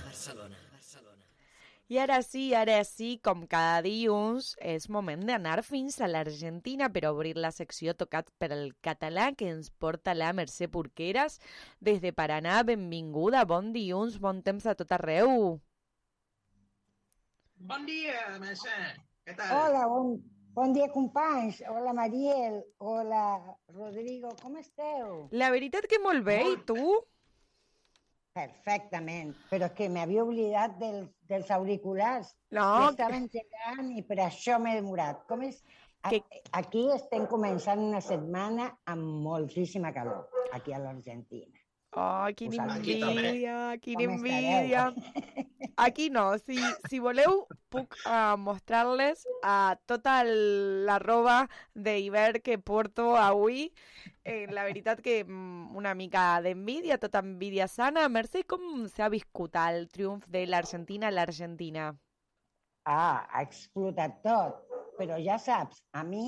[1.86, 7.04] I ara sí, ara sí, com cada dilluns, és moment d'anar fins a l'Argentina per
[7.12, 11.38] obrir la secció tocat per el català que ens porta la Mercè Porqueres.
[11.78, 15.60] Des de Paranà, benvinguda, bon dilluns, bon temps a tot arreu.
[17.70, 18.80] Bon dia, Mercè.
[19.28, 19.54] Què tal?
[19.60, 20.16] Hola, bon,
[20.58, 21.62] bon dia, companys.
[21.70, 22.64] Hola, Mariel.
[22.80, 23.24] Hola,
[23.78, 24.34] Rodrigo.
[24.42, 25.28] Com esteu?
[25.38, 26.98] La veritat que molt bé, i tu?
[28.40, 32.32] Perfectament, però que m'havia oblidat del, dels auriculars.
[32.56, 35.26] No, que estaven llegant i per això m'he demorat.
[35.32, 35.62] Com és?
[36.08, 36.14] A,
[36.62, 41.59] aquí estem començant una setmana amb moltíssima calor, aquí a l'Argentina.
[41.98, 44.84] Oh, quina aquí envidia, quina envidia.
[45.78, 51.38] Aquí no, si, si voleu puc uh, mostrar-les uh, tota el- la roba
[51.76, 53.72] d'hivern que porto avui.
[54.26, 58.08] Eh, la veritat que mm, una mica d'envidia, tota envidia sana.
[58.10, 61.92] Mercè, com s'ha viscut el triomf de l'Argentina a l'Argentina?
[62.92, 64.58] Ah, ha explotat tot.
[65.00, 66.24] Però ja saps, a mi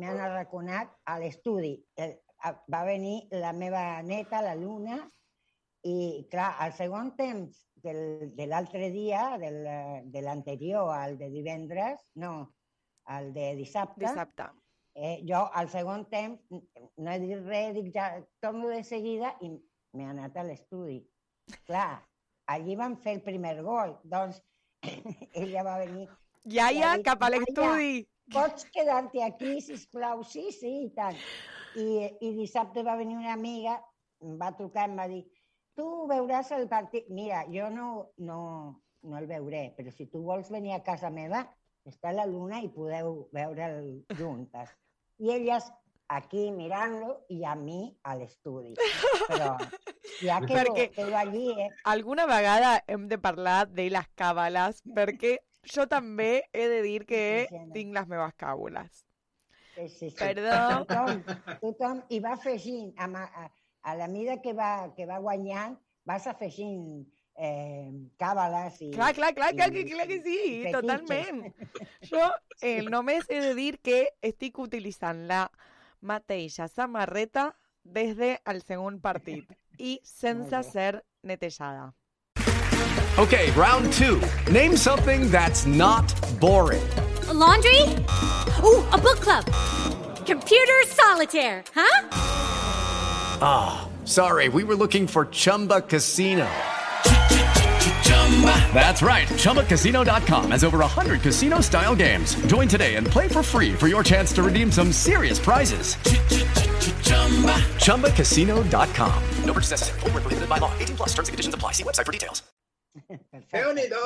[0.00, 1.74] m'han arraconat a l'estudi.
[2.72, 4.98] Va venir la meva neta, la Luna,
[5.86, 9.58] i, clar, al segon temps del, de l'altre dia, del,
[10.10, 12.32] de l'anterior al de divendres, no,
[13.06, 14.48] al de dissabte, Dissabte.
[14.94, 18.08] eh, jo al segon temps no he dit res, dic ja,
[18.42, 19.52] torno de seguida i
[19.94, 20.98] m'he anat a l'estudi.
[21.68, 22.02] Clar,
[22.50, 24.42] allí van fer el primer gol, doncs
[25.42, 26.08] ella va venir
[26.46, 28.06] Iaia, ha dit, cap a "Iaia, l'estudi.
[28.34, 30.24] Pots quedar-te aquí, sisplau?
[30.26, 31.18] Sí, sí, i tant.
[31.76, 31.86] I,
[32.20, 33.76] I dissabte va venir una amiga,
[34.24, 35.22] em va trucar em va dir
[35.76, 37.08] tu veuràs el partit...
[37.12, 38.40] Mira, jo no, no,
[39.04, 41.44] no el veuré, però si tu vols venir a casa meva,
[41.86, 44.72] està la luna i podeu veure'l juntes.
[45.20, 45.68] I elles
[46.08, 48.72] aquí mirant-lo i a mi a l'estudi.
[49.28, 49.52] Però
[50.22, 51.68] ja quedo, Perquè- quedo allí, eh?
[51.84, 55.36] Alguna vegada hem de parlar de les càbales, perquè
[55.66, 57.22] jo també he de dir que
[57.74, 59.04] tinc les meves càbules.
[59.76, 60.16] Sí, sí, sí.
[60.18, 60.86] Perdó.
[60.86, 61.20] Tothom,
[61.60, 63.04] tothom hi va afegint, a,
[63.44, 63.50] a,
[63.92, 65.76] a la mida que va, que va guanyant,
[66.08, 67.04] vas afegint
[67.36, 68.88] eh, càbales i...
[68.94, 71.42] Clar, clar, clar, clar, i- que, clar que sí, i totalment.
[72.10, 72.24] Jo
[72.62, 75.44] eh, només he de dir que estic utilitzant la
[76.00, 77.50] mateixa samarreta
[77.84, 79.44] des del segon partit
[79.78, 81.92] i sense ser netejada.
[83.18, 84.20] Okay, round two.
[84.52, 86.82] Name something that's not boring.
[87.28, 87.80] A laundry?
[88.66, 89.44] Ooh, a book club.
[90.26, 92.08] Computer solitaire, huh?
[93.40, 96.48] Ah, sorry, we were looking for Chumba Casino.
[98.74, 99.28] That's right.
[99.28, 102.34] ChumbaCasino.com has over 100 casino style games.
[102.46, 105.94] Join today and play for free for your chance to redeem some serious prizes.
[107.84, 109.22] ChumbaCasino.com.
[109.44, 110.00] No purchase necessary.
[110.00, 110.72] Void where prohibited by law.
[110.78, 111.72] 18 plus terms and conditions apply.
[111.72, 112.42] See website for details.
[113.52, 114.04] Déu-n'hi-do.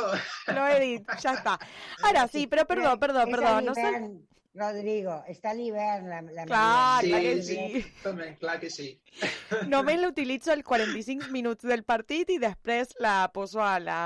[0.55, 1.57] Lo he dit, està.
[2.05, 3.61] Ara sí, però perdó, perdó, És perdó.
[3.65, 3.93] No sé...
[4.53, 7.11] Rodrigo, està a l'hivern la, la Clar, Maria.
[7.11, 7.83] clar que sí.
[8.03, 8.89] També, clar que sí.
[9.71, 14.01] Només l'utilitzo els 45 minuts del partit i després la poso a la,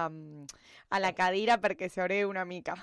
[0.90, 2.76] a la cadira perquè s'ore una mica.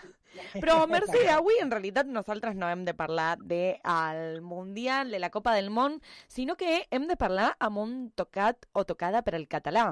[0.57, 5.53] Però, Mercè, avui en realitat nosaltres no hem de parlar del Mundial, de la Copa
[5.53, 9.91] del Món, sinó que hem de parlar amb un tocat o tocada per al català.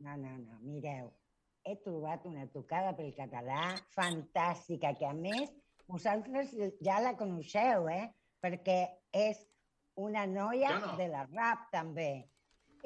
[0.00, 1.12] No, no, no, mireu,
[1.62, 5.52] he trobat una tocada pel català fantàstica, que a més
[5.90, 6.54] vosaltres
[6.86, 8.08] ja la coneixeu, eh?
[8.40, 8.80] Perquè
[9.12, 9.40] és
[10.00, 10.94] una noia no.
[10.96, 12.12] de la rap, també.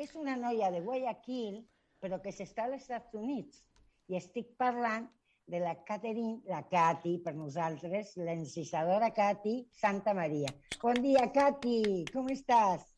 [0.01, 1.61] És una noia de Guayaquil,
[2.03, 3.62] però que s'està als Estats Units.
[4.11, 5.07] I estic parlant
[5.47, 10.51] de la Catherine, la Cati, per nosaltres, l'encisadora Cati Santa Maria.
[10.81, 12.88] Bon dia, Cati, com estàs?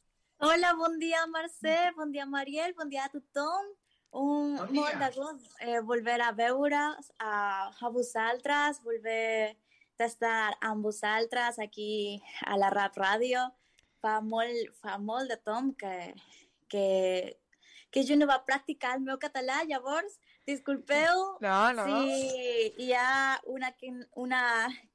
[0.47, 3.75] Hola, bon dia, Mercè, bon dia, Mariel, bon dia a tothom.
[4.17, 5.01] Un, Bon molt dia.
[5.03, 6.79] de gust eh, volver a veure
[7.21, 7.33] a,
[7.69, 9.57] a vosaltres, volver
[9.99, 13.47] d'estar amb vosaltres aquí a la Rap Ràdio.
[14.01, 16.15] Fa molt, fa molt de temps que,
[16.69, 16.87] que,
[17.91, 21.87] que jo no va practicar el meu català, llavors, disculpeu No, no.
[21.89, 24.43] si hi ha una, que- una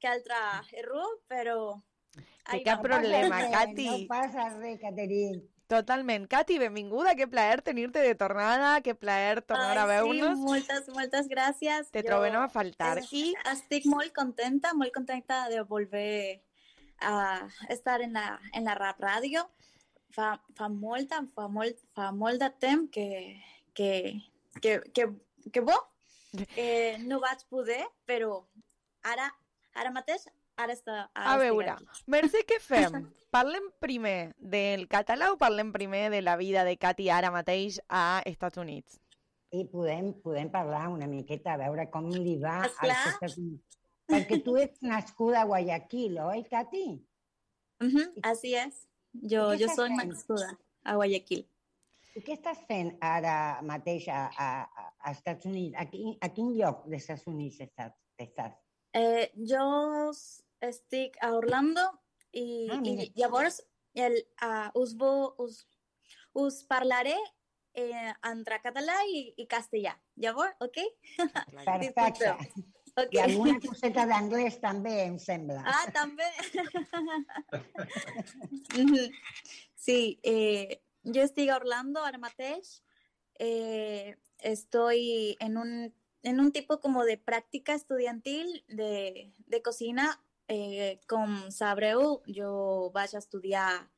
[0.00, 1.80] que altra error, però...
[2.50, 2.88] Que cap vamos.
[2.88, 3.86] problema, Cati.
[3.90, 4.80] No passa res.
[5.72, 6.26] Totalment.
[6.28, 10.36] Cati, benvinguda, que plaer tenir-te de tornada, que plaer tornar a Ai, veure-nos.
[10.38, 11.88] Sí, moltes, moltes gràcies.
[11.90, 12.98] Te Jo trobem a faltar.
[12.98, 16.42] es- I Estic molt contenta, molt contenta de volver
[17.00, 19.46] a estar en la, en la Rap Ràdio.
[20.12, 23.40] Fa, fa, molta, fa, molt, fa molt de temps que,
[23.72, 24.20] que,
[24.60, 25.06] que, que,
[25.50, 25.78] que bo,
[26.56, 28.42] eh, no vaig poder, però
[29.08, 29.30] ara,
[29.74, 32.02] ara mateix, ara, està, ara A veure, aquí.
[32.12, 33.06] Mercè, què fem?
[33.32, 38.20] Parlem primer del català o parlem primer de la vida de Cati ara mateix a
[38.28, 38.98] Estats Units?
[39.52, 42.98] I podem, podem parlar una miqueta, a veure com li va als Esclar.
[43.12, 43.78] Estats Units.
[44.12, 46.86] Perquè tu ets nascuda a Guayaquil, oi, Cati?
[47.82, 48.84] Ujú, así es.
[49.28, 50.08] Jo estàs soy fent?
[50.12, 50.50] nascuda
[50.84, 51.44] a Guayaquil.
[52.16, 53.34] I què estàs fent ara
[53.64, 54.48] mateix a, a,
[55.00, 55.76] a Estats Units?
[55.80, 57.92] A quin, a quin lloc dels Estats Units estàs?
[58.20, 58.56] estàs?
[58.92, 59.62] Eh, jo
[60.62, 61.80] s- estic a Orlando
[62.32, 63.62] i, Ah, i llavors
[63.94, 65.66] el, uh, us, vo, us,
[66.34, 67.16] us parlaré
[67.74, 69.96] eh, entre català i, i castellà.
[70.16, 70.78] Llavors, ok?
[71.64, 72.36] Perfecte.
[72.94, 73.08] Ok.
[73.16, 75.62] I alguna coseta d'anglès també, em sembla.
[75.64, 76.24] Ah, també.
[79.74, 82.82] Sí, eh, yo estoy a Orlando ahora mateix.
[83.38, 90.22] Eh, estoy en un, en un tipo como de práctica estudiantil de, de cocina.
[90.48, 93.88] Eh, com sabreu, jo vaig a estudiar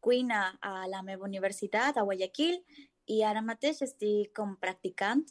[0.00, 2.58] cuina a la meva universitat, a Guayaquil,
[3.06, 5.22] i ara mateix estic com practicant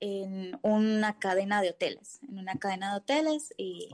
[0.00, 3.88] en una cadena de hoteles, en una cadena de hoteles y,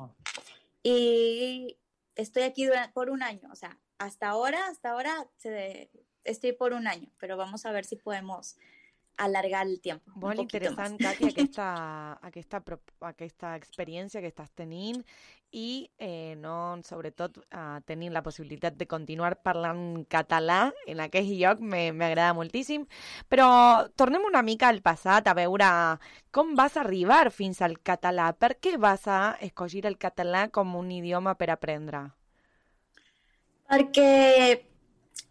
[0.82, 1.76] y
[2.16, 5.90] estoy aquí por un año, o sea, hasta ahora, hasta ahora se-
[6.24, 8.56] estoy por un año, pero vamos a ver si podemos
[9.18, 10.10] alargar el tiempo.
[10.14, 10.92] un Molt poquito más.
[10.92, 11.66] interessant, Cati, aquesta,
[12.22, 15.04] aquesta, pro- aquesta experiència que estàs tenint
[15.50, 21.60] i eh, no, sobretot eh, tenint la possibilitat de continuar parlant català en aquest lloc
[21.60, 22.84] me- m'agrada moltíssim.
[23.28, 23.48] Però
[23.96, 25.70] tornem una mica al passat a veure
[26.30, 28.32] com vas arribar fins al català.
[28.32, 32.04] Per què vas a escollir el català com un idioma per aprendre?
[33.68, 34.64] Perquè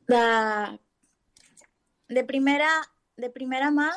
[0.08, 0.24] de,
[2.10, 2.70] de primera,
[3.18, 3.90] de primera mà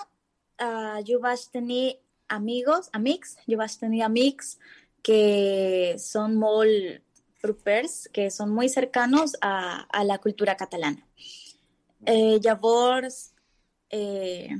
[0.58, 4.56] eh, jo vaig tenir amigos, amics, jo vaig tenir amics
[5.04, 7.04] que són molt
[7.40, 11.04] propers, que són molt cercanos a, a la cultura catalana.
[12.08, 13.32] Eh, llavors,
[13.92, 14.56] eh,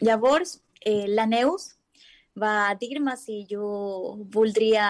[0.00, 1.74] llavors eh, la Neus
[2.40, 4.88] va dir-me si jo voldria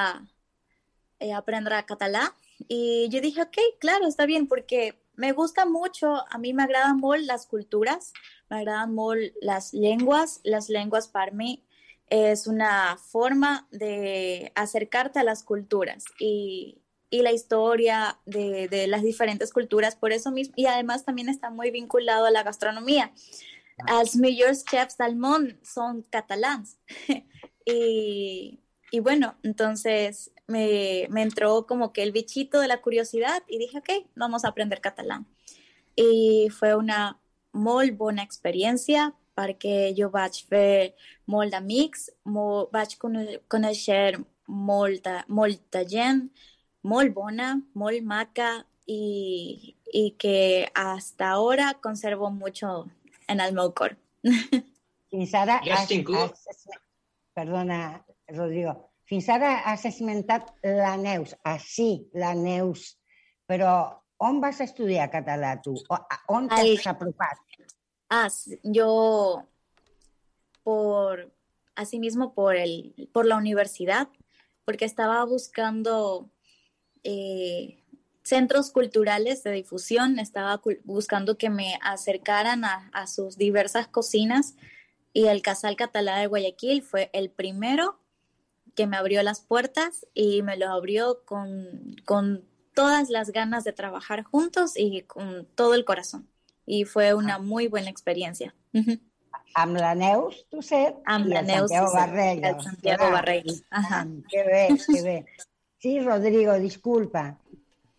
[1.18, 2.30] eh, aprendre català
[2.68, 6.99] y yo dije, ok, claro, está bien, porque me gusta mucho, a mí me agradan
[6.99, 8.12] molt las culturas,
[8.55, 11.65] me agradan molt las lenguas, las lenguas para mí
[12.09, 16.79] es una forma de acercarte a las culturas y,
[17.11, 21.51] y la historia de, de las diferentes culturas, por eso mismo, y además también está
[21.51, 23.13] muy vinculado a la gastronomía.
[23.89, 26.79] Els millors chefs del món son catalans.
[27.67, 28.61] y,
[28.93, 33.79] y bueno, entonces me, me entró como que el bichito de la curiosidad y dije,
[33.79, 35.27] ok, vamos a aprender catalán.
[35.97, 37.19] Y fue una
[37.55, 40.95] molt bona experiència perquè jo vaig fer
[41.27, 42.11] molt d'amics,
[42.75, 42.95] vaig
[43.51, 46.29] conèixer molta, molta gent,
[46.85, 52.91] molt bona, molt maca y, y que hasta ahora conservo mucho
[53.27, 53.97] en el meu cor.
[55.11, 56.69] Fins ara I has has,
[57.35, 62.99] perdona, Rodrigo, fins ara has esmentat la Neus, ah, sí, la Neus,
[63.47, 65.75] però on vas estudiar català tu?
[65.91, 67.39] A- on t'has apropat?
[68.09, 69.47] Ah, sí, yo
[70.62, 71.33] por
[71.75, 74.09] asimismo por el por la universidad,
[74.65, 76.31] porque estaba buscando
[77.03, 77.83] eh,
[78.23, 84.55] centros culturales de difusión, estaba buscando que me acercaran a, a sus diversas cocinas
[85.12, 88.01] y el Casal Catalá de Guayaquil fue el primero
[88.75, 92.45] que me abrió las puertas y me lo abrió con, con
[92.75, 96.29] todas las ganas de trabajar juntos y con todo el corazón.
[96.66, 98.55] Y fue una muy buena experiencia.
[98.72, 98.99] Ujú.
[99.55, 102.49] Amb la Neus, tu set, Amb i la el Neus, Santiago sí, sí, Barreiro.
[102.49, 104.07] el Santiago Clar, Barreiro, i ajá.
[104.29, 105.27] Que bé, que bé.
[105.79, 107.39] Sí, Rodrigo, disculpa.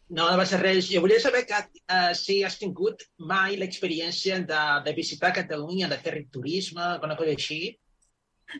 [0.10, 0.90] No, no va ser res.
[0.92, 1.56] Jo volia saber que,
[1.88, 7.32] uh, si has tingut mai l'experiència de, de visitar Catalunya, de fer turisme, alguna cosa
[7.32, 7.80] així.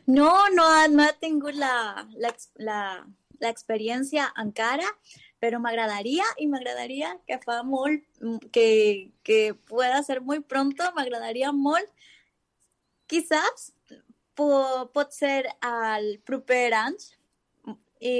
[0.06, 2.80] No, no, no he tingut la, la, la,
[3.40, 4.88] la experiència encara,
[5.46, 8.02] però m'agradaria i m'agradaria que fa molt,
[8.50, 11.86] que, que pueda ser muy pronto, m'agradaria molt,
[13.06, 13.70] quizás
[14.34, 16.98] po, pot ser al proper any
[18.02, 18.16] i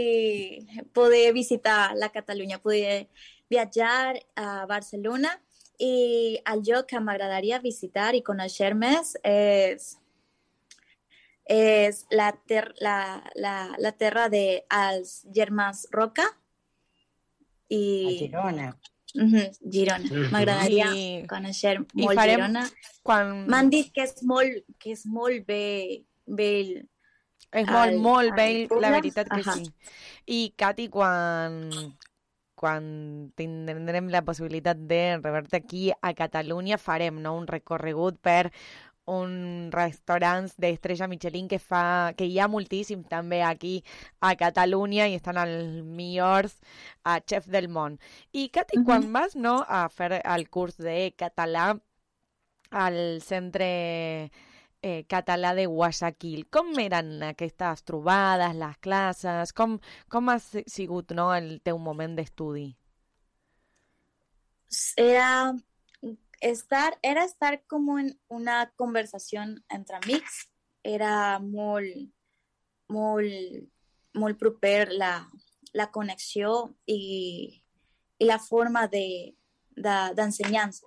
[0.95, 3.09] poder visitar la Catalunya, poder
[3.51, 5.35] viatjar a Barcelona
[5.83, 9.97] i el lloc que m'agradaria visitar i conèixer més és
[11.47, 16.24] és la, ter la, la, la terra de els germans Roca
[17.68, 17.82] i...
[18.06, 18.68] A Girona.
[19.14, 20.04] Mhm, Girona.
[20.10, 20.30] Mhm.
[20.32, 22.64] M'agradaria I- conèixer i molt farem Girona.
[23.02, 26.50] quan- M'han dit que és molt, que és molt bé, bé
[27.52, 29.54] És molt, al- molt al vell, la veritat que Ajá.
[29.54, 29.70] sí.
[30.26, 31.70] I, Cati, quan,
[32.54, 38.50] quan tindrem la possibilitat de rebre aquí a Catalunya, farem no, un recorregut per
[39.07, 43.74] un restaurants d'estrella Michelin que fa que hi ha moltíssim també aquí
[44.20, 46.57] a Catalunya i estan els millors
[47.04, 47.98] a chef del món.
[48.32, 51.68] I Cati, quan vas no, a fer el curs de català
[52.70, 53.68] al centre
[54.82, 56.46] eh, català de Guayaquil.
[56.50, 59.52] Com eren aquestes trobades, les classes?
[59.52, 59.78] Com,
[60.09, 62.68] com ha si- sigut no, el teu moment d'estudi?
[64.96, 65.54] era
[66.41, 70.51] estar, era estar como en una conversación entre amics,
[70.82, 72.11] era molt,
[72.89, 73.68] molt,
[74.14, 75.28] molt proper la,
[75.72, 77.62] la connexió i,
[78.18, 79.37] i la forma de,
[79.70, 80.87] de, d'enseñanza.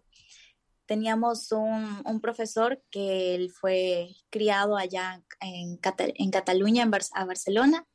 [0.85, 5.79] Teníamos un, un profesor que él fue criado allá en,
[6.15, 7.85] en Cataluña, en Bar- a Barcelona,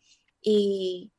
[0.40, 1.10] y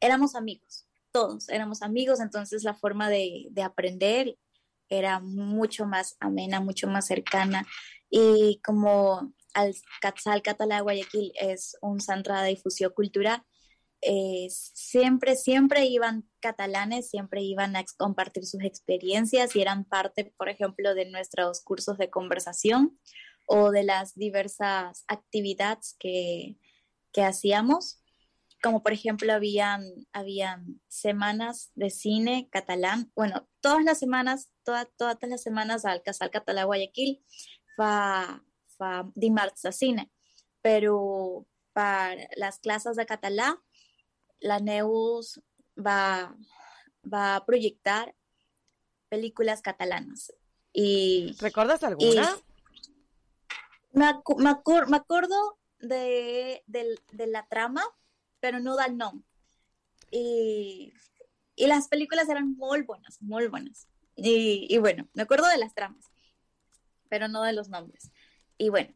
[0.00, 4.38] éramos amigos, todos éramos amigos, entonces la forma de, de aprender
[4.88, 7.66] era mucho más amena, mucho más cercana.
[8.10, 13.42] Y como el Catzal Català de Guayaquil es un centro de difusión cultural,
[14.02, 20.48] eh, siempre, siempre iban catalanes, siempre iban a compartir sus experiencias y eran parte, por
[20.48, 22.98] ejemplo, de nuestros cursos de conversación
[23.46, 26.56] o de las diversas actividades que,
[27.12, 28.02] que hacíamos,
[28.62, 29.82] como por ejemplo habían,
[30.12, 36.30] habían semanas de cine catalán, bueno, todas las semanas, todas, todas las semanas al Casal
[36.30, 37.18] Català Guayaquil
[37.74, 38.38] fa,
[38.78, 40.04] fa dimarts de cine,
[40.62, 41.42] però
[41.74, 43.48] per les classes de català
[44.46, 45.40] la Neus
[45.74, 46.30] va,
[47.02, 48.14] va projectar
[49.10, 50.32] películas catalanas.
[50.72, 52.36] Y, ¿Recuerdas alguna?
[53.92, 54.54] Me, me,
[54.86, 57.82] me, acuerdo de, de, de, la trama,
[58.38, 59.26] pero no del nombre.
[60.12, 60.92] Y,
[61.56, 63.88] y, las películas eran muy buenas, muy buenas.
[64.14, 66.04] Y, y, bueno, me acuerdo de las tramas,
[67.08, 68.10] pero no de los nombres.
[68.58, 68.94] Y bueno,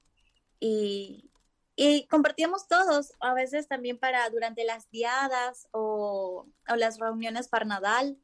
[0.60, 1.30] y,
[1.76, 7.64] y compartíamos todos, a veces también para durante las diadas o, o las reuniones para
[7.64, 8.18] Nadal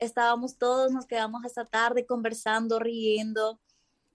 [0.00, 3.60] estábamos todos, nos quedamos hasta tarde conversando, riendo,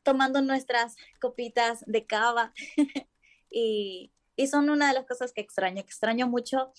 [0.04, 2.54] tomando nuestras copitas de cava.
[3.50, 6.72] y, y, son una de las cosas que extraño, que extraño mucho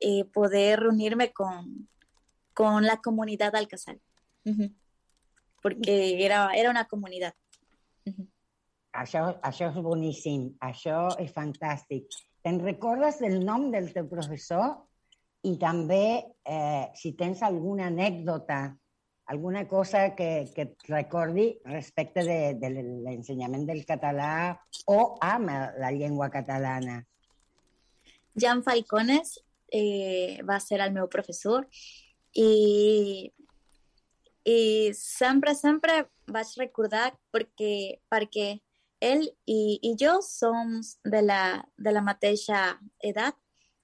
[0.00, 1.88] eh, poder reunirme con,
[2.56, 3.98] con la comunidad Alcazar,
[4.46, 4.74] uh -huh.
[5.60, 7.34] porque era, era una comunidad.
[8.06, 8.26] Uh -huh.
[8.92, 12.08] Això, això és boníssim, això és fantàstic.
[12.42, 14.86] Te'n recordes del nom del teu professor?
[15.42, 18.78] I també, eh, si tens alguna anècdota,
[19.26, 22.70] alguna cosa que, que et recordi respecte de, de
[23.04, 25.50] l'ensenyament del català o amb
[25.82, 27.04] la llengua catalana.
[28.34, 31.66] Jan Falcones eh, va ser el meu professor
[32.36, 33.32] i,
[34.44, 38.48] i sempre, sempre vaig recordar perquè, perquè
[39.00, 42.78] ell i, i jo som de la, de la mateixa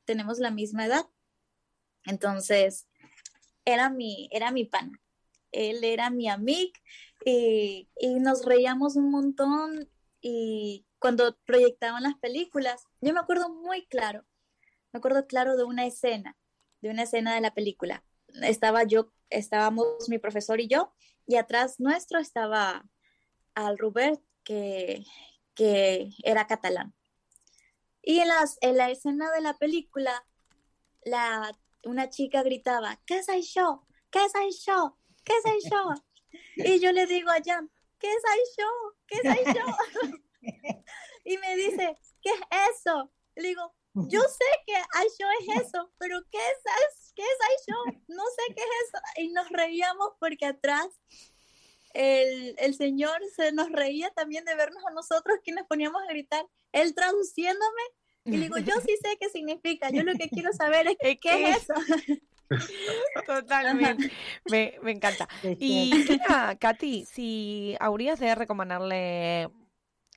[0.05, 1.07] tenemos la misma edad,
[2.05, 2.87] entonces
[3.65, 5.01] era mi, era mi pana.
[5.53, 6.73] Él era mi amigo
[7.25, 9.89] y, y, nos reíamos un montón
[10.21, 14.25] y cuando proyectaban las películas, yo me acuerdo muy claro,
[14.93, 16.39] me acuerdo claro de una escena,
[16.81, 18.03] de una escena de la película.
[18.43, 20.93] Estaba yo, estábamos mi profesor y yo,
[21.27, 22.85] y atrás nuestro estaba
[23.55, 25.05] al Robert, que,
[25.55, 26.95] que era catalán.
[28.03, 30.27] Y en, las, en la escena de la película,
[31.05, 33.87] la, una chica gritaba, ¿qué soy yo?
[34.11, 34.99] ¿Qué soy yo?
[35.25, 35.95] ¿Qué soy yo?
[36.57, 38.95] Y yo le digo a Jan, ¿qué soy yo?
[39.07, 39.67] ¿Qué soy yo?
[41.25, 43.13] y me dice, ¿qué es eso?
[43.35, 44.73] Le digo, yo sé que
[45.19, 47.99] yo es eso, pero ¿qué es, qué es ay yo?
[48.09, 48.99] No sé qué es eso.
[49.19, 50.87] Y nos reíamos porque atrás
[51.95, 56.47] el, el, señor se nos reía también de vernos a nosotros quienes poníamos a gritar,
[56.73, 57.83] él traduciéndome.
[58.25, 61.19] Y le digo, yo sí sé qué significa, yo lo que quiero saber es qué,
[61.19, 61.75] ¿qué es eso.
[63.27, 64.13] Totalmente.
[64.51, 65.29] Me, me, encanta.
[65.43, 69.49] Y mira, Katy, si habrías de recomendarle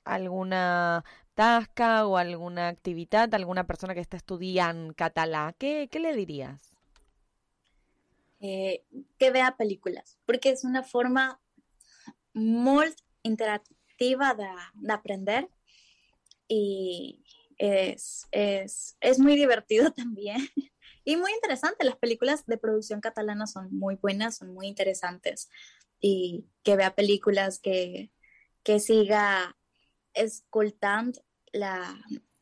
[0.04, 6.14] alguna tasca o alguna actividad a alguna persona que está estudiando catalá, ¿qué, qué le
[6.14, 6.75] dirías?
[8.40, 8.84] Eh,
[9.18, 11.40] que vea películas, porque es una forma
[12.34, 12.86] muy
[13.22, 15.48] interactiva de, de aprender
[16.48, 17.24] y
[17.58, 20.48] es, es, es muy divertido también.
[21.04, 25.48] Y muy interesante, las películas de producción catalana son muy buenas, son muy interesantes.
[26.00, 28.10] Y que vea películas, que,
[28.64, 29.56] que siga
[30.14, 31.16] escoltant
[31.52, 31.96] la,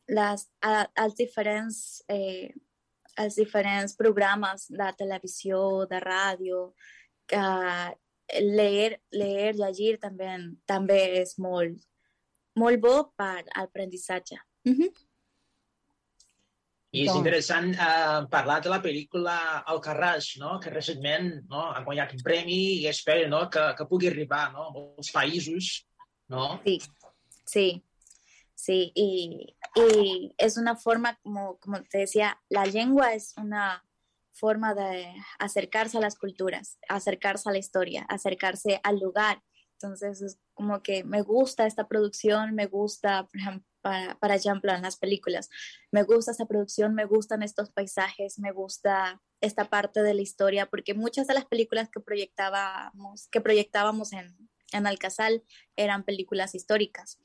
[0.07, 2.53] les, a, els, diferents, eh,
[3.21, 6.61] els diferents programes de televisió, de ràdio,
[7.27, 7.41] que
[8.41, 10.29] leer, leer, llegir també,
[10.67, 11.77] també és molt,
[12.59, 14.39] molt bo per l'aprenentatge.
[14.65, 14.91] Uh -huh.
[16.95, 20.59] I és interessant eh, parlar de la pel·lícula Alcarràs, no?
[20.59, 21.71] que recentment no?
[21.73, 23.49] ha guanyat un premi i espero no?
[23.49, 24.67] que, que pugui arribar no?
[24.69, 25.85] a molts països.
[26.29, 26.61] No?
[26.63, 26.81] Sí,
[27.45, 27.83] sí,
[28.55, 28.91] sí.
[28.95, 33.85] Y, y es una forma, como, como te decía, la lengua es una
[34.31, 39.41] forma de acercarse a las culturas, acercarse a la historia, acercarse al lugar.
[39.73, 44.81] Entonces, es como que me gusta esta producción, me gusta, por ejemplo, para, para en
[44.81, 45.49] las películas.
[45.91, 50.65] Me gusta esta producción, me gustan estos paisajes, me gusta esta parte de la historia,
[50.65, 54.35] porque muchas de las películas que proyectábamos, que proyectábamos en,
[54.71, 55.43] en Alcazal
[55.75, 57.19] eran películas históricas.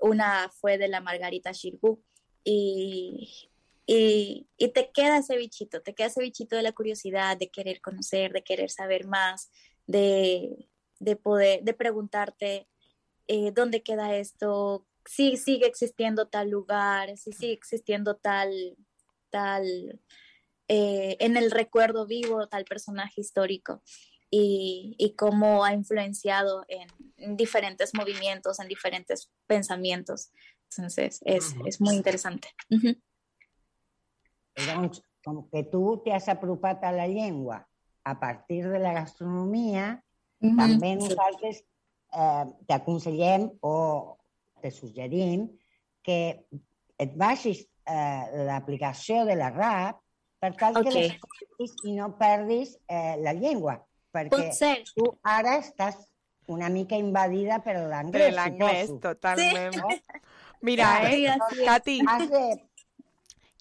[0.00, 2.02] Una fue de la Margarita Shirgu
[2.44, 3.50] y,
[3.86, 8.32] y, te queda ese bichito, te queda ese bichito de la curiosidad, de querer conocer,
[8.32, 9.50] de querer saber más,
[9.86, 12.68] de, de poder, de preguntarte
[13.26, 18.76] eh, dónde queda esto, si sigue existiendo tal lugar, si sigue existiendo tal,
[19.30, 20.00] tal,
[20.68, 23.82] eh, en el recuerdo vivo, tal personaje histórico.
[24.30, 30.30] Y, y cómo ha influenciado en, en diferentes movimientos, en diferentes pensamientos.
[30.70, 32.48] Entonces, es, es muy interesante.
[32.70, 32.94] Ujú.
[34.54, 37.66] Doncs, com que tu t'has apropat a la llengua
[38.04, 40.02] a partir de la gastronomia,
[40.40, 40.56] Mhm.
[40.56, 41.08] també Sí.
[41.08, 41.64] nosaltres
[42.12, 44.16] eh, t'aconsellem o
[44.62, 45.50] te suggerim
[46.02, 46.46] que
[46.98, 50.00] et baixis eh, l'aplicació de la RAP
[50.40, 50.84] per tal Ok.
[50.84, 54.84] que l'escoltis i no perdis eh, la llengua, perquè Pot ser.
[54.94, 55.96] tu ara estàs
[56.50, 59.00] una mica invadida per Per l'anglès, l'anglès, suposo.
[59.00, 59.76] totalment.
[59.76, 59.88] No?
[60.62, 61.64] Mira, eh, Sí.
[61.64, 61.98] Cati,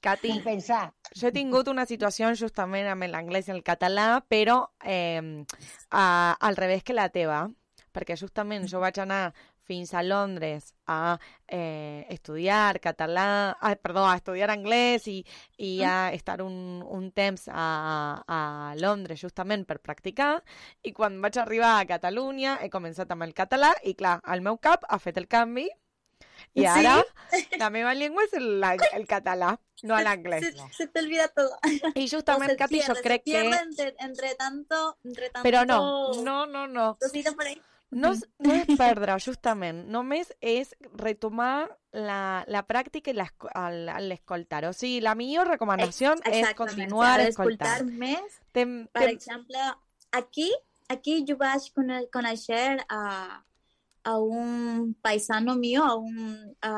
[0.01, 0.93] Cati, compensar.
[1.13, 5.43] jo he tingut una situació justament amb l'anglès i el català, però eh,
[5.91, 7.49] a, al revés que la teva,
[7.93, 9.33] perquè justament jo vaig anar
[9.69, 15.19] fins a Londres a eh, estudiar català, ah, perdó, a estudiar anglès i,
[15.61, 17.67] i a estar un, un temps a,
[18.25, 18.39] a
[18.81, 20.31] Londres justament per practicar
[20.81, 24.57] i quan vaig arribar a Catalunya he començat amb el català i clar, el meu
[24.57, 25.69] cap ha fet el canvi
[26.57, 26.65] i Sí?
[26.65, 27.03] ara
[27.61, 29.53] la meva llengua és el, el català,
[29.85, 30.47] no l'anglès.
[30.47, 31.57] Se, se te olvida todo.
[31.93, 33.43] I justament, Cati, jo crec que...
[33.45, 35.79] entre, entre tanto, entre tanto Però no,
[36.23, 36.95] no, no, no.
[36.97, 37.61] por ahí.
[37.91, 38.11] No,
[38.45, 39.83] no és perdre, justament.
[39.89, 44.63] Només és retomar la, la pràctica i l'escoltar.
[44.69, 47.89] O sigui, la millor recomanació és Exactament, continuar escoltant.
[47.89, 48.39] més.
[48.53, 49.69] Tem, Per tem, exemple,
[50.11, 50.49] aquí,
[50.89, 51.69] aquí jo vaig
[52.13, 53.03] conèixer a,
[54.03, 56.73] a un paisano mío, a un, a,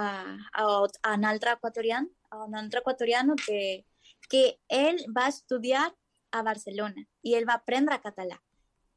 [0.53, 0.67] a,
[1.03, 3.85] a un altre equatoriano, a un altre equatoriano que,
[4.29, 5.89] que ell va estudiar
[6.31, 8.39] a Barcelona i ell va aprendre català.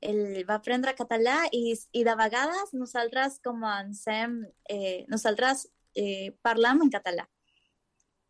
[0.05, 6.91] Ell va aprendre català i, i de vegades nosaltres comencem, eh, nosaltres eh, parlam en
[6.93, 7.25] català.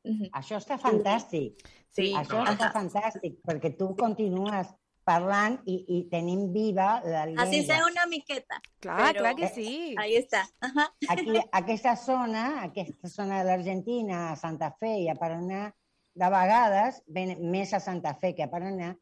[0.04, 0.30] Mhm.
[0.36, 1.60] Això està fantàstic.
[1.94, 2.12] Sí.
[2.18, 4.68] Això està fantàstic, perquè tu continues
[5.04, 7.44] parlant i, i tenim viva la llengua.
[7.44, 8.60] Así sea una miqueta.
[8.80, 9.94] clar, pero- clar que sí.
[9.98, 10.46] Ahí está.
[10.60, 10.86] Ajá.
[11.08, 15.74] Aquí, aquesta zona, aquesta zona de l'Argentina, a Santa Fe i a Paraná,
[16.14, 17.02] de vegades,
[17.40, 18.94] més a Santa Fe que a Paraná,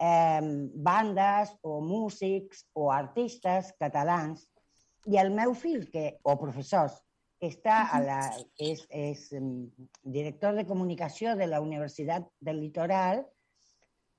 [0.00, 0.40] eh,
[0.74, 4.46] bandes o músics o artistes catalans
[5.08, 6.98] i el meu fill, que, o professors,
[7.40, 8.20] que està a la,
[8.58, 9.28] que és, és
[10.02, 13.22] director de comunicació de la Universitat del Litoral,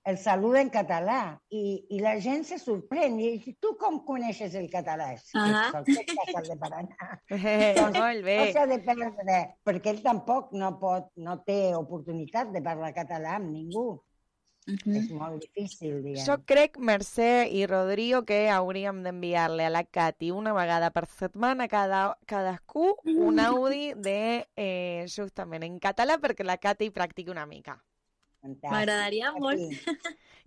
[0.10, 1.20] el saluda en català
[1.54, 1.62] i,
[1.94, 5.12] i la gent se sorprèn i diu, tu com coneixes el català?
[5.86, 7.10] De Casal de Paraná.
[7.36, 8.38] Eh, Doncs molt bé.
[8.40, 13.36] No s'ha de perdre, perquè ell tampoc no, pot, no té oportunitat de parlar català
[13.38, 13.90] amb ningú.
[14.70, 16.22] És molt difícil, diguem.
[16.26, 21.68] Jo crec, Mercè i Rodrigo, que hauríem d'enviar-li a la Cati una vegada per setmana
[21.72, 27.80] cada, cadascú un audi de, eh, justament en català perquè la Cati practiqui una mica.
[28.42, 29.60] M'agradaria molt.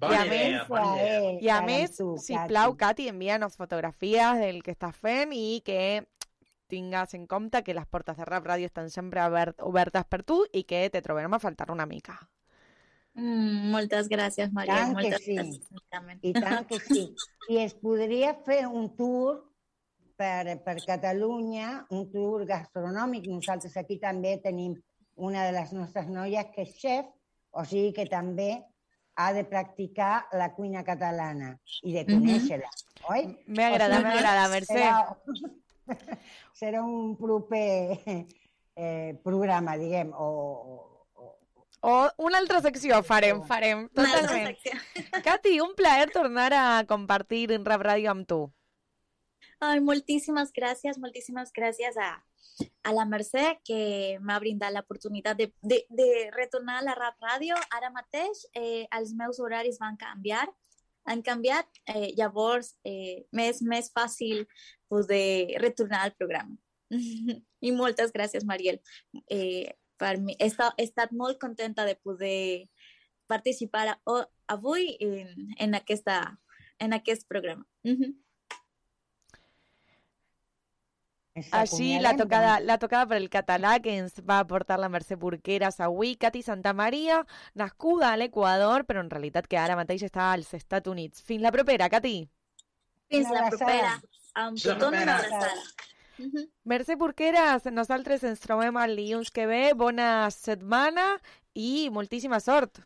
[0.03, 4.97] I a més, eh, I a més, si plau, Cati, envia'ns fotografies del que estàs
[4.97, 6.07] fent i que
[6.73, 10.41] tingues en compte que les portes de Rap Ràdio estan sempre obert, obertes per tu
[10.57, 12.17] i que te trobem a faltar una mica.
[13.15, 14.79] Mm, moltes gràcies, Maria.
[14.79, 15.37] Tant que moltes sí.
[15.37, 16.21] gràcies.
[16.23, 17.03] I tant que sí.
[17.53, 19.43] I es podria fer un tour
[20.17, 23.29] per, per Catalunya, un tour gastronòmic.
[23.29, 24.79] Nosaltres aquí també tenim
[25.17, 27.09] una de les nostres noies que és xef,
[27.53, 28.63] o sigui que també
[29.21, 31.53] ha de practicar la cuina catalana
[31.85, 32.71] i de conèixer-la,
[33.13, 33.27] oi?
[33.53, 34.79] M'agrada, O sigui, m'agrada, Mercè.
[34.79, 35.99] Serà,
[36.63, 40.31] serà un proper eh, programa, diguem, o,
[41.83, 44.55] O una altra secció farem, farem, totalment.
[45.25, 48.45] Cati, un plaer tornar a compartir en Rap Ràdio amb tu.
[49.63, 52.13] Ay, moltíssimes gràcies, moltíssimes gràcies a,
[52.87, 53.83] a la Mercè que
[54.23, 57.59] m'ha brindat l'oportunitat de, de, de retornar a la Rap Ràdio.
[57.75, 60.47] Ara mateix eh, els meus horaris van canviar,
[61.11, 64.47] han canviat, eh, llavors eh, m'és més fàcil
[64.87, 66.55] poder retornar al programa.
[67.67, 68.79] I moltes gràcies, Mariel.
[69.27, 69.67] Eh,
[69.97, 72.69] per mi, he, estat, he estat molt contenta de poder
[73.27, 76.39] participar a, o- avui en, en, aquesta,
[76.79, 77.65] en aquest programa.
[81.57, 85.79] Així, la tocada, la tocada per el català que ens va aportar la Mercè Porqueras
[85.81, 87.23] avui, Cati Santa Maria,
[87.57, 91.25] nascuda a l'Equador, però en realitat que ara mateix està als Estats Units.
[91.25, 92.19] Fins la propera, Cati.
[93.09, 93.57] Fins la abraçada.
[93.57, 93.95] propera.
[94.43, 95.17] Amb tothom una
[96.23, 96.51] abraçada.
[96.65, 99.63] Mercè Porqueras, nosaltres ens trobem el dilluns que ve.
[99.75, 101.17] Bona setmana
[101.55, 102.83] i moltíssima sort.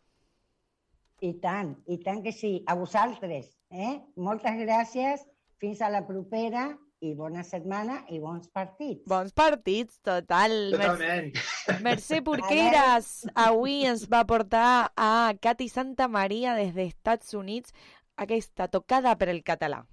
[1.21, 2.59] I tant, i tant que sí.
[2.67, 3.95] A vosaltres, eh?
[4.15, 5.23] Moltes gràcies,
[5.57, 6.69] fins a la propera
[7.01, 9.03] i bona setmana i bons partits.
[9.09, 10.55] Bons partits, total.
[10.73, 11.29] Totalment.
[11.85, 17.73] Mercè Porqueras avui ens va portar a Cati Santa Maria des dels Estats Units
[18.17, 19.83] aquesta tocada per el català.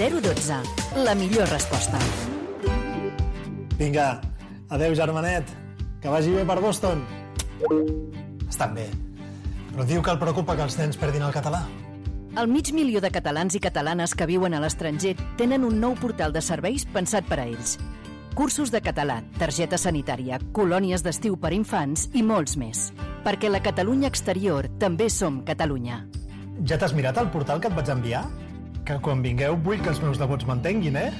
[0.00, 0.54] 012.
[1.04, 1.98] La millor resposta.
[3.76, 4.22] Vinga,
[4.70, 5.44] adeu, germanet.
[6.00, 7.02] Que vagi bé per Boston.
[8.48, 8.86] Estan bé.
[9.74, 11.66] Però diu que el preocupa que els nens perdin el català.
[12.32, 16.32] El mig milió de catalans i catalanes que viuen a l'estranger tenen un nou portal
[16.32, 17.76] de serveis pensat per a ells.
[18.32, 22.88] Cursos de català, targeta sanitària, colònies d'estiu per infants i molts més.
[23.26, 26.06] Perquè la Catalunya exterior també som Catalunya.
[26.64, 28.30] Ja t'has mirat el portal que et vaig enviar?
[28.86, 31.10] Que quan vingueu vull que els meus devots m'entenguin, eh?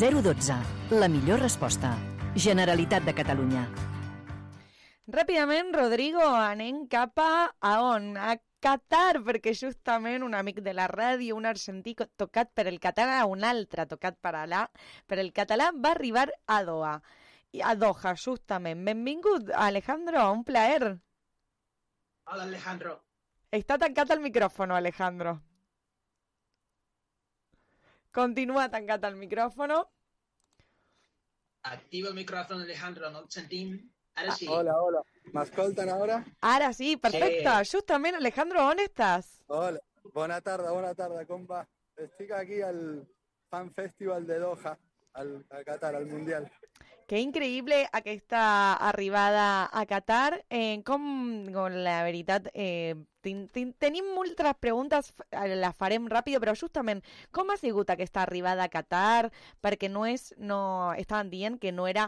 [0.00, 0.56] 012.
[1.00, 1.94] La millor resposta.
[2.34, 3.64] Generalitat de Catalunya.
[5.10, 8.14] Ràpidament, Rodrigo, anem cap a, a on?
[8.16, 13.22] A Qatar, perquè justament un amic de la ràdio, un argentí tocat per el català,
[13.26, 14.66] un altre tocat per, allà,
[15.08, 16.94] per el català, va arribar a Doha.
[17.56, 18.84] I a Doha, justament.
[18.86, 20.94] Benvingut, Alejandro, un plaer.
[22.30, 22.98] Hola, Alejandro.
[23.50, 25.40] Està tancat el micròfon, Alejandro.
[28.10, 29.72] Continua tancat el micròfon.
[31.70, 33.76] Activa el micròfon, Alejandro, no sentim.
[34.18, 34.48] Ara sí.
[34.50, 35.02] Hola, hola.
[35.32, 36.16] ¿M'escolten ara?
[36.42, 37.52] Ara sí, perfecte.
[37.70, 39.28] Justament, Alejandro, on estàs?
[39.46, 39.78] Hola.
[40.14, 41.60] Bona tarda, bona tarda, com va?
[42.00, 42.80] Estic aquí al
[43.52, 44.72] Fan Festival de Doha,
[45.20, 46.48] al, a Qatar, al Mundial.
[47.10, 48.40] Que increïble aquesta
[48.86, 50.44] arribada a Qatar.
[50.48, 51.02] Eh, com,
[51.50, 57.02] com la veritat, eh, tin, tin, tenim moltes preguntes, les farem ràpid, però justament,
[57.34, 59.32] com ha sigut arribada a Qatar?
[59.60, 62.06] Perquè no és, no, estaven dient que no era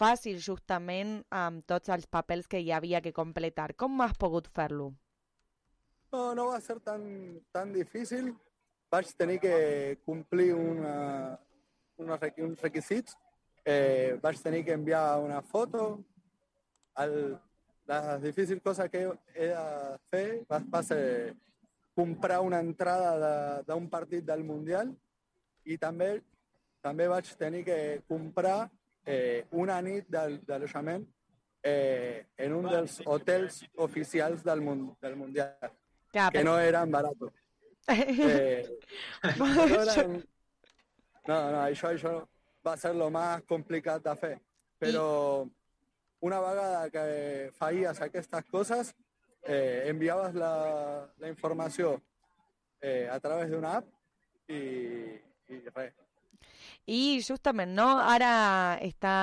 [0.00, 3.76] fàcil justament amb tots els papers que hi havia que completar.
[3.76, 4.90] Com has pogut fer-lo?
[6.10, 8.34] No, no va ser tan, tan difícil.
[8.90, 11.38] Vaig tenir que complir una,
[12.18, 13.14] requi- uns requisits.
[13.64, 16.02] Eh, vaig tenir que enviar una foto.
[16.96, 17.36] El,
[17.86, 21.34] la difícil cosa que he de fer va, va ser
[21.94, 24.92] comprar una entrada de- d'un partit del Mundial
[25.64, 26.20] i també
[26.80, 28.70] també vaig tenir que comprar
[29.04, 31.04] eh, una nit d'al- d'allotjament
[31.62, 35.56] eh, en un dels hotels oficials del, mun, del Mundial,
[36.14, 37.32] Ja, que no eren baratos.
[37.90, 38.64] Eh,
[39.38, 40.12] no, eren...
[41.26, 42.12] no, no, això, això
[42.66, 44.34] va ser el més complicat de fer.
[44.80, 45.06] Però
[46.20, 47.04] una vegada que
[47.56, 48.94] feies aquestes coses,
[49.42, 50.52] eh, enviaves la,
[51.18, 51.96] la informació
[52.80, 53.88] eh, a través d'una app
[54.48, 54.60] i,
[55.48, 55.94] i res.
[56.90, 57.86] I justament, no?
[58.00, 58.32] Ara
[58.82, 59.14] està,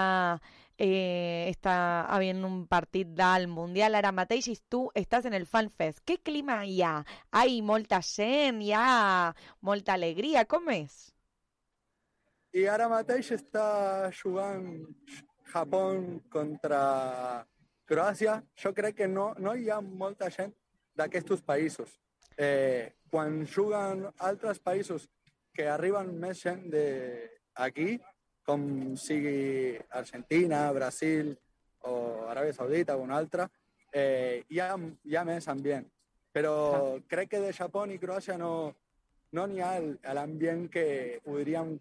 [0.78, 1.76] eh, està
[2.14, 6.04] havent un partit del Mundial ara mateix i tu estàs en el Fan Fest.
[6.06, 7.02] Què clima hi ha?
[7.34, 11.17] Hi ha molta gent, hi ha molta alegria, com és?
[12.56, 14.68] I ara mateix està jugant
[15.52, 16.82] Japó contra
[17.88, 18.42] Croàcia.
[18.56, 20.54] Jo crec que no, no hi ha molta gent
[20.98, 21.98] d'aquests països.
[22.38, 25.08] Eh, quan juguen altres països
[25.54, 27.98] que arriben més gent d'aquí,
[28.48, 31.34] com sigui Argentina, Brasil
[31.84, 31.94] o
[32.32, 33.48] Aràbia Saudita o un altre,
[33.92, 35.48] eh, hi, ha, hi ha més
[37.28, 38.76] que de Japó i Croàcia no
[39.36, 39.74] no n'hi ha
[40.16, 40.86] l'ambient que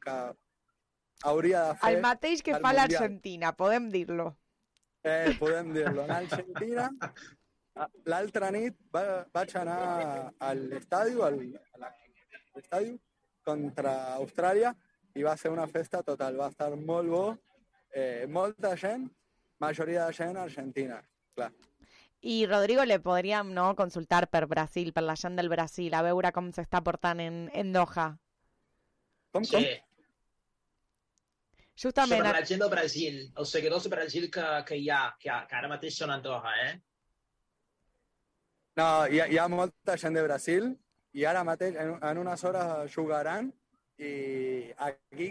[0.02, 0.16] que
[1.24, 4.30] hauria de fer El mateix que al fa l'Argentina, podem dir-lo.
[5.06, 6.04] Eh, podem dir-lo.
[6.04, 6.88] En Argentina,
[8.10, 9.80] l'altra nit va, vaig anar
[10.38, 11.38] a l'estadi, al,
[11.76, 11.92] a
[12.56, 12.96] l'estadi
[13.46, 14.74] contra Austràlia
[15.16, 16.36] i va ser una festa total.
[16.40, 17.26] Va estar molt bo,
[17.94, 19.06] eh, molta gent,
[19.62, 21.00] majoria de gent argentina,
[21.34, 21.52] clar.
[22.26, 26.32] I, Rodrigo, le podríem no, consultar per Brasil, per la gent del Brasil, a veure
[26.34, 28.08] com s'està portant en, en Doha.
[29.30, 29.62] Com, Sí.
[31.76, 35.32] Justament, Sobre la gent del Brasil, els seguidors del Brasil que, que hi ha, que,
[35.50, 36.72] que ara mateix són a Andorra, eh?
[38.80, 40.70] No, hi ha, hi ha molta gent de Brasil
[41.16, 43.52] i ara mateix en, en unes hores jugaran
[44.00, 44.14] i
[44.88, 45.30] aquí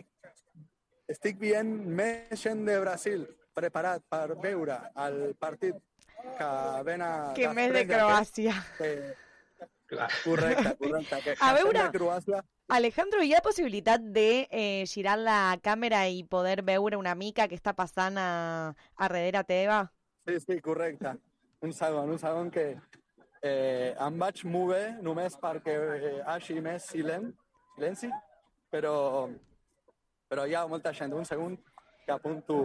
[1.14, 3.26] estic veient més gent de Brasil
[3.58, 5.78] preparat per veure el partit
[6.38, 6.50] que
[6.88, 7.12] ven a...
[7.38, 8.56] que més de Croàcia.
[8.78, 8.90] Que,
[10.24, 11.20] correcte, correcte.
[11.24, 12.42] Que, A veure- Croàcia
[12.76, 17.54] Alejandro, hi ha possibilitat de eh, girar la càmera i poder veure una mica què
[17.60, 18.30] està passant a,
[18.74, 19.84] a darrere teva?
[20.26, 21.12] Sí, sí, correcte.
[21.62, 22.66] Un segon, un segon que
[23.46, 27.30] eh, em vaig mover només perquè eh, hagi més silen,
[27.76, 28.10] silenci,
[28.74, 29.30] però,
[30.28, 31.14] però hi ha molta gent.
[31.14, 31.54] Un segon
[32.06, 32.58] que apunto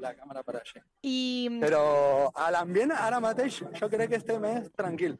[0.00, 0.80] la càmera per així.
[1.08, 5.14] I, Però a l'ambient ara mateix jo crec que estem més tranquil,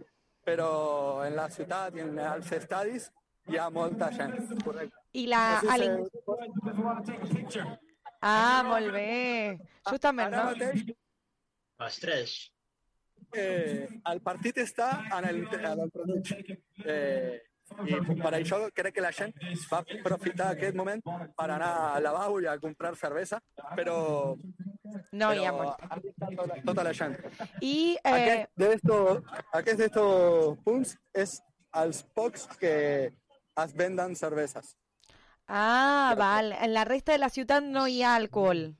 [0.44, 3.10] però en la ciutat i en els estadis
[3.48, 4.34] hi ha molta gent,
[4.64, 4.96] correcte.
[5.12, 5.42] i la...
[5.54, 5.98] No sé a si l'in-
[8.24, 9.58] Ah, molt bé.
[9.88, 10.44] Justament, no?
[10.52, 10.84] mateix
[11.82, 12.34] Ostres.
[13.34, 15.80] eh, el partit està en el, en el.
[16.84, 17.40] Eh,
[17.86, 19.32] i per això crec que la gent
[19.72, 23.40] va aprofitar aquest moment per anar al lavabo i a comprar cervesa,
[23.76, 24.36] però,
[25.12, 25.86] No hi ha però molt.
[25.88, 27.16] ha estat tota, tota la gent.
[27.62, 31.38] I eh, Aquest d'estos aquest d'estos punts és
[31.82, 32.74] els pocs que
[33.64, 34.76] es venden cerveses.
[35.48, 36.52] Ah, val.
[36.52, 38.74] En la resta de la ciutat no hi ha alcohol.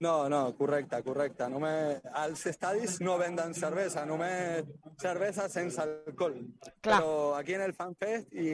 [0.00, 1.46] No, no, correcte, correcte.
[1.48, 4.68] Només, als estadis no venden cervesa, només
[5.00, 6.36] cervesa sense alcohol.
[6.84, 7.00] Clar.
[7.00, 8.50] Però aquí en el FanFest i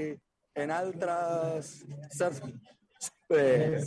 [0.62, 1.72] en altres
[2.14, 2.42] certs
[3.34, 3.80] eh,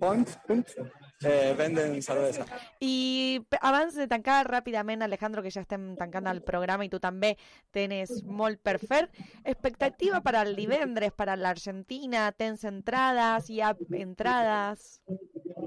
[0.00, 0.78] punts, punts
[1.24, 2.46] eh, venden cervesa.
[2.80, 7.34] I abans de tancar ràpidament, Alejandro, que ja estem tancant el programa i tu també
[7.74, 9.06] tens molt per fer,
[9.44, 15.00] expectativa per al divendres, per a l'Argentina, tens entrades, hi ha entrades...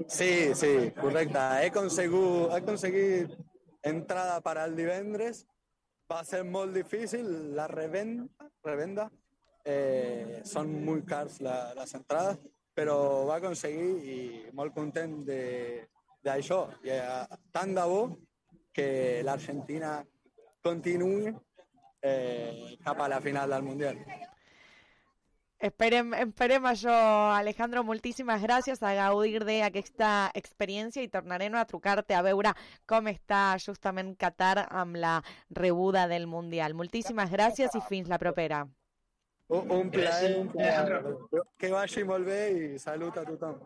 [0.06, 1.40] Sí, sí, correcte.
[1.62, 3.36] He aconsegut, he aconseguit
[3.86, 5.44] entrada per al divendres.
[6.10, 8.28] Va ser molt difícil la revenda.
[8.66, 9.08] revenda.
[9.66, 12.38] Eh, són molt cars la, les entrades,
[12.76, 14.18] però va aconseguir i
[14.52, 16.60] molt content d'això.
[16.84, 18.00] I, eh, tant de bo
[18.76, 19.96] que l'Argentina
[20.62, 21.32] continuï
[22.02, 24.02] eh, cap la final del Mundial.
[25.56, 26.92] Esperem, esperem això,
[27.32, 27.80] Alejandro.
[27.88, 32.52] Moltíssimes gràcies a gaudir d'aquesta experiència i tornarem a trucar-te a veure
[32.84, 36.76] com està justament Qatar amb la rebuda del Mundial.
[36.76, 38.66] Moltíssimes gràcies i fins la propera.
[39.48, 41.02] Un, un plaer, un plaer.
[41.58, 42.40] Que vagi molt bé
[42.74, 43.60] i salut a tothom.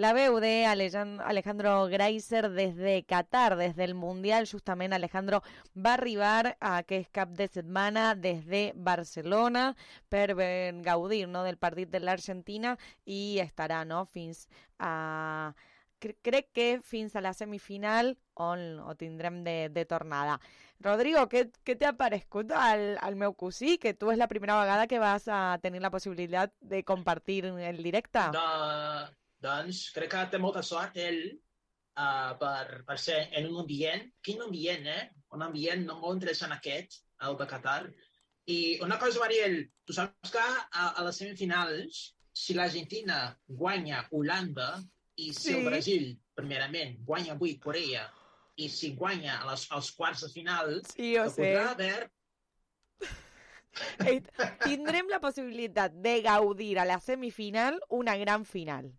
[0.00, 4.46] La veu de Alejan- Alejandro Greiser des de Qatar, des del Mundial.
[4.46, 5.42] Justament Alejandro
[5.74, 9.74] va arribar a aquest cap de setmana des de Barcelona
[10.08, 14.46] per ben gaudir no, del partit de l'Argentina i estarà no, fins
[14.78, 15.52] a...
[16.00, 20.38] cre- Crec que fins a la semifinal on ho tindrem de, de tornada.
[20.80, 23.76] Rodrigo, què, què t'ha parescut al, al meu cosí?
[23.80, 27.82] Que tu és la primera vegada que vas a tenir la possibilitat de compartir el
[27.84, 28.22] directe.
[28.32, 28.44] De,
[29.44, 34.40] doncs crec que té molta sort ell uh, per, per ser en un ambient, quin
[34.46, 35.02] ambient, eh?
[35.36, 37.82] Un ambient no molt interessant aquest, el de Qatar.
[38.50, 42.00] I una cosa ell, tu saps que a, a les semifinals,
[42.32, 44.78] si l'Argentina guanya Holanda
[45.20, 45.54] i si Sí.
[45.58, 48.08] el Brasil, primerament, guanya avui Corea,
[48.56, 51.52] i si guanya a les, als quarts de final, Sí, ho sé.
[51.52, 52.10] podrà haver
[54.64, 58.90] Tindrem la possibilitat de gaudir a la semifinal una gran final.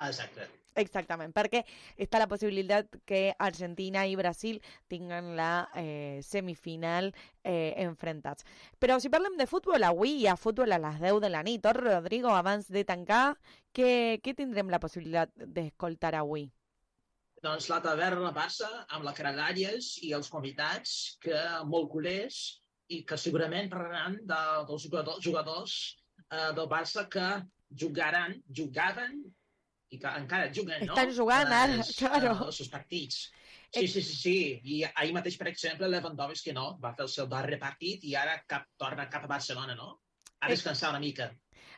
[0.00, 0.46] Exacte.
[0.74, 1.60] Exactament, perquè
[2.02, 4.56] està la possibilitat que Argentina i Brasil
[4.90, 7.12] tinguen la eh, semifinal
[7.44, 8.42] eh, enfrontats.
[8.82, 11.62] Però si parlem de futbol, avui hi ha futbol a les 10 de la nit.
[11.70, 13.36] Oh, Rodrigo, abans de tancar,
[13.72, 16.48] què, què tindrem la possibilitat d'escoltar avui?
[17.44, 22.38] Doncs la taverna Barça amb la Caragàries i els convidats que molt culers
[22.94, 24.38] i que segurament parlaran de,
[24.70, 25.74] dels jugadors, jugadors
[26.30, 27.26] eh, del Barça que
[27.82, 29.18] jugaran, jugaven
[29.92, 30.96] i que encara juguen, no?
[30.96, 32.32] Estan jugant ara, claro.
[32.32, 33.20] eh, els seus partits.
[33.74, 34.36] Sí, sí, sí, sí.
[34.64, 36.66] I ahir mateix, per exemple, Lewandowski, no?
[36.82, 39.98] Va fer el seu darrer partit i ara cap, torna cap a Barcelona, no?
[40.40, 41.28] A descansar una mica.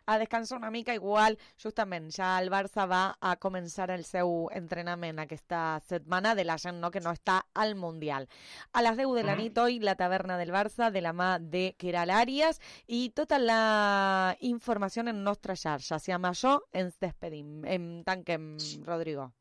[0.07, 5.18] A descansar una mica igual, justament, ja el Barça va a començar el seu entrenament
[5.18, 8.28] aquesta setmana de la gent no, que no està al Mundial.
[8.72, 11.74] A les 10 de la nit, hoy, la taverna del Barça, de la mà de
[11.78, 15.98] Keral Arias, i tota la informació en nostra xarxa.
[15.98, 17.64] Si amb això ens despedim.
[17.66, 18.54] Em tanquem,
[18.86, 19.32] Rodrigo.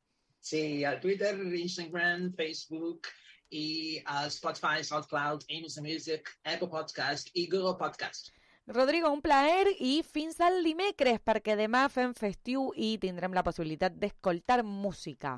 [0.45, 3.07] Sí, a Twitter, Instagram, Facebook
[3.49, 8.33] i a Spotify, SoundCloud, Amazon Music, Apple Podcast i Google Podcast.
[8.67, 13.93] Rodrigo, un plaer i fins al dimecres, perquè demà fem festiu i tindrem la possibilitat
[14.01, 15.37] d'escoltar música.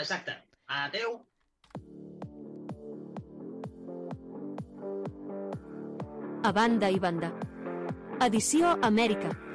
[0.00, 0.38] Exacte.
[0.72, 1.18] Adeu.
[6.42, 7.28] A banda i banda.
[8.24, 9.51] Edició Amèrica.